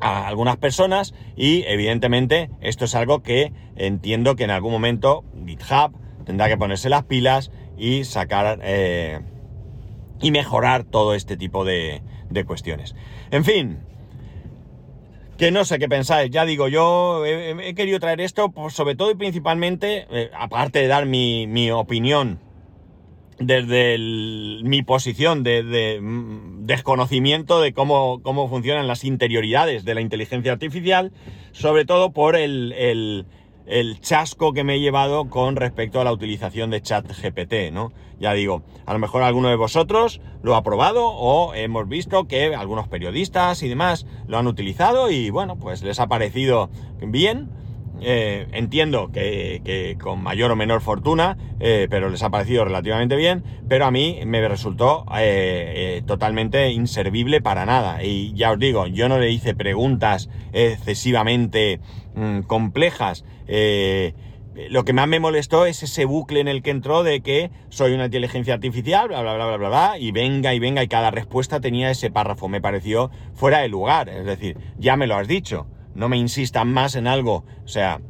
a 0.00 0.26
algunas 0.26 0.56
personas 0.56 1.14
y 1.36 1.64
evidentemente 1.66 2.50
esto 2.60 2.84
es 2.84 2.94
algo 2.94 3.22
que 3.22 3.52
entiendo 3.76 4.36
que 4.36 4.44
en 4.44 4.50
algún 4.50 4.72
momento 4.72 5.24
GitHub 5.46 5.92
tendrá 6.24 6.48
que 6.48 6.56
ponerse 6.56 6.88
las 6.88 7.04
pilas 7.04 7.50
y 7.76 8.04
sacar 8.04 8.60
eh, 8.62 9.20
y 10.20 10.30
mejorar 10.30 10.84
todo 10.84 11.14
este 11.14 11.36
tipo 11.36 11.64
de, 11.64 12.02
cuestiones. 12.46 12.94
En 13.30 13.44
fin, 13.44 13.80
que 15.36 15.50
no 15.50 15.64
sé 15.64 15.78
qué 15.78 15.88
pensáis. 15.88 16.30
Ya 16.30 16.44
digo, 16.44 16.68
yo 16.68 17.24
he, 17.26 17.74
querido 17.74 17.98
traer 17.98 18.20
esto 18.20 18.50
pues, 18.50 18.74
sobre 18.74 18.94
todo 18.94 19.10
y 19.10 19.14
principalmente, 19.14 20.06
eh, 20.10 20.30
aparte 20.38 20.80
de 20.80 20.86
dar 20.86 21.06
mi, 21.06 21.46
mi 21.46 21.70
opinión 21.70 22.38
desde 23.40 23.96
mi 24.62 24.82
posición 24.82 25.42
de, 25.42 25.98
mm, 26.00 26.66
desconocimiento 26.66 27.60
de 27.60 27.72
cómo, 27.72 28.20
cómo, 28.22 28.48
funcionan 28.48 28.86
las 28.86 29.02
interioridades 29.02 29.84
de 29.84 29.94
la 29.94 30.02
inteligencia 30.02 30.52
artificial, 30.52 31.10
sobre 31.52 31.86
todo 31.86 32.12
por 32.12 32.36
el, 32.36 32.72
el, 33.66 34.00
chasco 34.00 34.52
que 34.52 34.62
me 34.62 34.74
he 34.74 34.80
llevado 34.80 35.30
con 35.30 35.56
respecto 35.56 36.00
a 36.00 36.04
la 36.04 36.12
utilización 36.12 36.70
de 36.70 36.82
ChatGPT, 36.82 37.72
¿no? 37.72 37.92
Ya 38.18 38.34
digo, 38.34 38.62
a 38.84 38.92
lo 38.92 38.98
mejor 38.98 39.22
alguno 39.22 39.48
de 39.48 39.56
vosotros 39.56 40.20
lo 40.42 40.54
ha 40.54 40.62
probado 40.62 41.06
o 41.08 41.54
hemos 41.54 41.88
visto 41.88 42.26
que 42.26 42.54
algunos 42.54 42.88
periodistas 42.88 43.62
y 43.62 43.68
demás 43.68 44.06
lo 44.26 44.36
han 44.36 44.46
utilizado 44.46 45.10
y 45.10 45.30
bueno, 45.30 45.56
pues 45.56 45.82
les 45.82 45.98
ha 46.00 46.08
parecido 46.08 46.68
bien 47.00 47.48
eh, 48.02 48.46
entiendo 48.52 49.10
que, 49.12 49.96
con 50.00 50.22
mayor 50.22 50.50
o 50.50 50.56
menor 50.56 50.80
fortuna, 50.80 51.36
eh, 51.60 51.86
pero 51.90 52.08
les 52.08 52.22
ha 52.22 52.30
parecido 52.30 52.64
relativamente 52.64 53.16
bien, 53.16 53.44
pero 53.68 53.86
a 53.86 53.90
mí 53.90 54.20
me 54.24 54.46
resultó 54.48 55.04
eh, 55.16 56.02
totalmente 56.06 56.70
inservible 56.70 57.40
para 57.40 57.66
nada. 57.66 58.02
Y 58.02 58.32
ya 58.34 58.52
os 58.52 58.58
digo, 58.58 58.86
yo 58.86 59.08
no 59.08 59.18
le 59.18 59.30
hice 59.30 59.54
preguntas 59.54 60.28
excesivamente 60.52 61.80
mm, 62.14 62.40
complejas. 62.40 63.24
lo 64.68 64.84
que 64.84 64.92
más 64.92 65.08
me 65.08 65.20
molestó 65.20 65.66
es 65.66 65.82
ese 65.82 66.04
bucle 66.04 66.40
en 66.40 66.48
el 66.48 66.62
que 66.62 66.70
entró 66.70 67.02
de 67.02 67.20
que 67.22 67.50
soy 67.68 67.92
una 67.92 68.06
inteligencia 68.06 68.54
artificial, 68.54 69.08
bla, 69.08 69.22
bla, 69.22 69.34
bla, 69.34 69.46
bla, 69.46 69.56
bla, 69.56 69.68
bla, 69.68 69.98
y 69.98 70.12
venga 70.12 70.54
y 70.54 70.58
venga, 70.58 70.82
y 70.82 70.88
cada 70.88 71.10
respuesta 71.10 71.60
tenía 71.60 71.90
ese 71.90 72.10
párrafo. 72.10 72.48
Me 72.48 72.60
pareció 72.60 73.10
fuera 73.34 73.60
de 73.60 73.68
lugar. 73.68 74.08
Es 74.08 74.24
decir, 74.24 74.56
ya 74.78 74.96
me 74.96 75.06
lo 75.06 75.16
has 75.16 75.28
dicho 75.28 75.66
no 75.94 76.08
me 76.08 76.16
insistan 76.16 76.72
más 76.72 76.94
en 76.94 77.06
algo. 77.06 77.44
O 77.64 77.68
sea, 77.68 78.00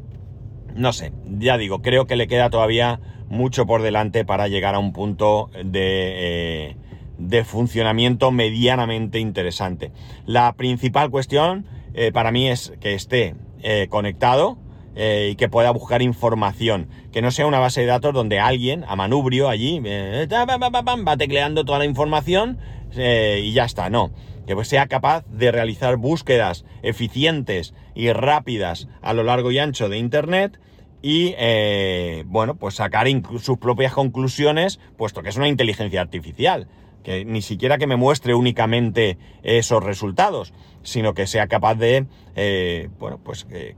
no 0.74 0.92
sé, 0.92 1.12
ya 1.38 1.58
digo, 1.58 1.82
creo 1.82 2.06
que 2.06 2.16
le 2.16 2.26
queda 2.26 2.50
todavía 2.50 3.00
mucho 3.28 3.66
por 3.66 3.82
delante 3.82 4.24
para 4.24 4.48
llegar 4.48 4.74
a 4.74 4.78
un 4.78 4.92
punto 4.92 5.50
de, 5.64 5.70
eh, 5.72 6.76
de 7.18 7.44
funcionamiento 7.44 8.30
medianamente 8.30 9.18
interesante. 9.18 9.92
La 10.26 10.52
principal 10.54 11.10
cuestión 11.10 11.66
eh, 11.94 12.12
para 12.12 12.32
mí 12.32 12.48
es 12.48 12.72
que 12.80 12.94
esté 12.94 13.36
eh, 13.62 13.86
conectado 13.88 14.58
y 14.92 15.36
que 15.36 15.48
pueda 15.48 15.70
buscar 15.70 16.02
información. 16.02 16.88
Que 17.10 17.22
no 17.22 17.30
sea 17.30 17.46
una 17.46 17.58
base 17.58 17.80
de 17.80 17.86
datos 17.86 18.12
donde 18.12 18.38
alguien, 18.38 18.84
a 18.86 18.96
manubrio 18.96 19.48
allí, 19.48 19.80
va 19.80 21.16
tecleando 21.16 21.64
toda 21.64 21.78
la 21.78 21.86
información 21.86 22.58
y 22.94 23.52
ya 23.52 23.64
está. 23.64 23.88
No 23.88 24.10
que 24.56 24.64
sea 24.64 24.86
capaz 24.86 25.24
de 25.26 25.52
realizar 25.52 25.96
búsquedas 25.96 26.64
eficientes 26.82 27.74
y 27.94 28.12
rápidas 28.12 28.88
a 29.02 29.12
lo 29.12 29.22
largo 29.22 29.50
y 29.50 29.58
ancho 29.58 29.88
de 29.88 29.98
Internet 29.98 30.58
y, 31.02 31.34
eh, 31.38 32.24
bueno, 32.26 32.56
pues 32.56 32.74
sacar 32.74 33.06
sus 33.40 33.58
propias 33.58 33.92
conclusiones, 33.92 34.80
puesto 34.96 35.22
que 35.22 35.30
es 35.30 35.36
una 35.36 35.48
inteligencia 35.48 36.00
artificial 36.00 36.68
que 37.02 37.24
ni 37.24 37.42
siquiera 37.42 37.78
que 37.78 37.86
me 37.86 37.96
muestre 37.96 38.34
únicamente 38.34 39.18
esos 39.42 39.82
resultados, 39.82 40.52
sino 40.82 41.14
que 41.14 41.26
sea 41.26 41.46
capaz 41.46 41.74
de, 41.74 42.06
eh, 42.36 42.88
bueno, 42.98 43.18
pues 43.22 43.46
eh, 43.50 43.74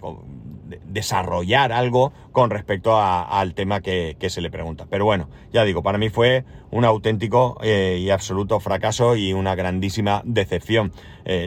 desarrollar 0.86 1.72
algo 1.72 2.12
con 2.32 2.50
respecto 2.50 2.98
al 2.98 3.54
tema 3.54 3.80
que, 3.80 4.16
se 4.28 4.40
le 4.40 4.50
pregunta. 4.50 4.86
Pero 4.88 5.04
bueno, 5.04 5.28
ya 5.52 5.64
digo, 5.64 5.82
para 5.82 5.98
mí 5.98 6.10
fue 6.10 6.44
un 6.70 6.84
auténtico 6.84 7.58
eh, 7.62 7.98
y 8.00 8.10
absoluto 8.10 8.60
fracaso 8.60 9.16
y 9.16 9.32
una 9.32 9.54
grandísima 9.54 10.22
decepción. 10.24 10.92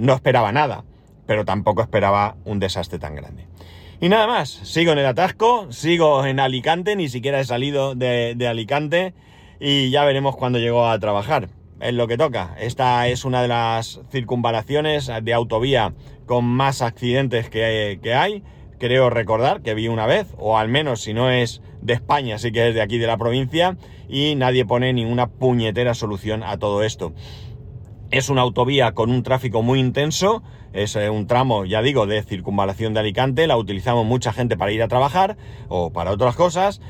no 0.02 0.14
esperaba 0.14 0.52
nada, 0.52 0.84
pero 1.26 1.46
tampoco 1.46 1.82
esperaba 1.82 2.36
un 2.46 2.60
desastre 2.60 3.00
tan 3.00 3.16
grande. 3.16 3.48
Y 4.02 4.10
nada 4.10 4.28
más, 4.28 4.50
sigo 4.50 4.92
en 4.92 5.00
el 5.00 5.06
atasco, 5.06 5.72
sigo 5.72 6.26
en 6.26 6.42
Alicante, 6.42 6.98
ni 6.98 7.08
siquiera 7.08 7.40
he 7.40 7.46
salido 7.46 7.96
de, 7.96 8.36
de 8.36 8.48
Alicante 8.48 9.14
y 9.58 9.90
ya 9.90 10.04
veremos 10.04 10.36
cuando 10.36 10.60
llego 10.60 10.86
a 10.86 11.00
trabajar 11.00 11.48
es 11.88 11.94
lo 11.94 12.08
que 12.08 12.18
toca. 12.18 12.56
Esta 12.60 13.08
es 13.08 13.26
una 13.26 13.42
de 13.42 13.48
las 13.48 14.02
circunvalaciones 14.12 15.12
de 15.22 15.34
autovía 15.34 15.94
con 16.26 16.46
más 16.46 16.82
accidentes 16.82 17.50
que, 17.50 18.14
hay. 18.14 18.44
creo 18.80 19.10
recordar 19.10 19.62
que 19.62 19.74
vi 19.74 19.88
una 19.88 20.06
vez, 20.06 20.28
o 20.38 20.58
al 20.58 20.68
menos 20.68 21.02
si 21.02 21.14
no 21.14 21.30
es 21.30 21.62
de 21.82 21.94
España, 21.94 22.40
sí 22.40 22.52
que 22.52 22.70
es 22.70 22.76
de 22.76 22.82
aquí 22.82 22.98
de 22.98 23.08
la 23.08 23.18
provincia, 23.18 23.78
y 24.10 24.36
nadie 24.36 24.66
pone 24.66 24.94
ninguna 24.94 25.28
puñetera 25.28 25.94
solución 25.94 26.44
a 26.44 26.58
todo 26.58 26.84
esto. 26.84 27.14
Es 28.12 28.30
una 28.30 28.42
autovía 28.42 28.94
con 28.94 29.12
un 29.12 29.24
tráfico 29.24 29.62
muy 29.62 29.80
intenso, 29.80 30.44
es 30.74 30.96
eh, 30.96 31.10
un 31.10 31.28
tramo, 31.28 31.66
ya 31.66 31.82
digo, 31.82 32.06
de 32.06 32.22
circunvalación 32.24 32.94
de 32.94 33.00
Alicante, 33.00 33.48
la 33.48 33.58
utilizamos 33.58 34.06
mucha 34.06 34.34
gente 34.34 34.58
para 34.58 34.72
ir 34.72 34.82
a 34.84 34.88
trabajar 34.88 35.38
o 35.70 35.92
para 35.92 36.12
otras 36.12 36.36
cosas. 36.36 36.82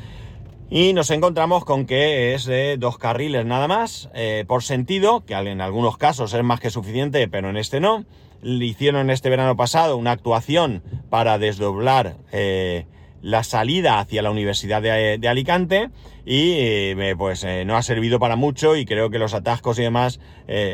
Y 0.70 0.94
nos 0.94 1.12
encontramos 1.12 1.64
con 1.64 1.86
que 1.86 2.34
es 2.34 2.46
de 2.46 2.78
dos 2.78 2.98
carriles 2.98 3.46
nada 3.46 3.68
más, 3.68 4.10
eh, 4.16 4.46
por 4.48 4.64
sentido, 4.64 5.24
que 5.24 5.36
en 5.36 5.62
algunos 5.62 5.98
casos 5.98 6.34
es 6.34 6.44
más 6.44 6.60
que 6.60 6.72
suficiente, 6.72 7.28
pero 7.28 7.50
en 7.50 7.58
este 7.58 7.80
no. 7.80 8.06
Hicieron 8.42 9.12
este 9.12 9.30
verano 9.30 9.56
pasado 9.56 9.96
una 9.96 10.12
actuación 10.12 10.84
para 11.10 11.38
desdoblar 11.38 12.18
eh, 12.32 12.88
la 13.22 13.44
salida 13.44 14.00
hacia 14.00 14.24
la 14.24 14.32
Universidad 14.32 14.82
de, 14.82 15.28
Alicante 15.28 15.90
y 16.26 16.54
eh, 16.54 17.16
pues 17.18 17.46
no 17.66 17.78
ha 17.78 17.82
servido 17.84 18.20
para 18.20 18.36
mucho 18.36 18.76
y 18.76 18.86
creo 18.86 19.10
que 19.12 19.20
los 19.20 19.34
atascos 19.34 19.80
y 19.80 19.84
demás 19.84 20.20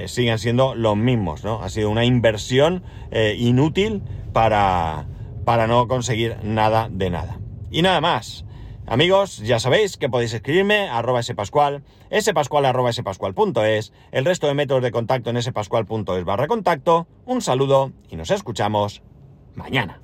siguen 0.06 0.40
siendo 0.40 0.74
los 0.76 0.98
mismos, 0.98 1.44
¿no? 1.44 1.62
Ha 1.62 1.70
sido 1.70 1.90
una 1.90 2.04
inversión 2.04 2.84
inútil 3.38 4.02
para, 4.34 5.06
para 5.46 5.68
no 5.68 5.88
conseguir 5.88 6.38
nada 6.44 6.90
de 6.92 7.10
nada. 7.10 7.40
Y 7.70 7.82
nada 7.84 8.02
más. 8.02 8.46
Amigos, 8.88 9.38
ya 9.38 9.60
sabéis 9.60 9.96
que 9.96 10.10
podéis 10.10 10.34
escribirme 10.34 10.90
a 10.90 10.98
arroba 10.98 11.24
spascual, 11.24 11.84
spascual 12.20 12.66
arroba 12.66 12.92
spascual.es, 12.92 13.94
el 14.12 14.26
resto 14.26 14.48
de 14.48 14.54
métodos 14.54 14.84
de 14.84 14.92
contacto 14.92 15.30
en 15.30 15.42
spascual.es 15.42 16.26
barra 16.26 16.48
contacto. 16.48 17.08
Un 17.26 17.42
saludo 17.42 17.92
y 18.10 18.16
nos 18.16 18.32
escuchamos 18.32 19.02
mañana. 19.56 20.02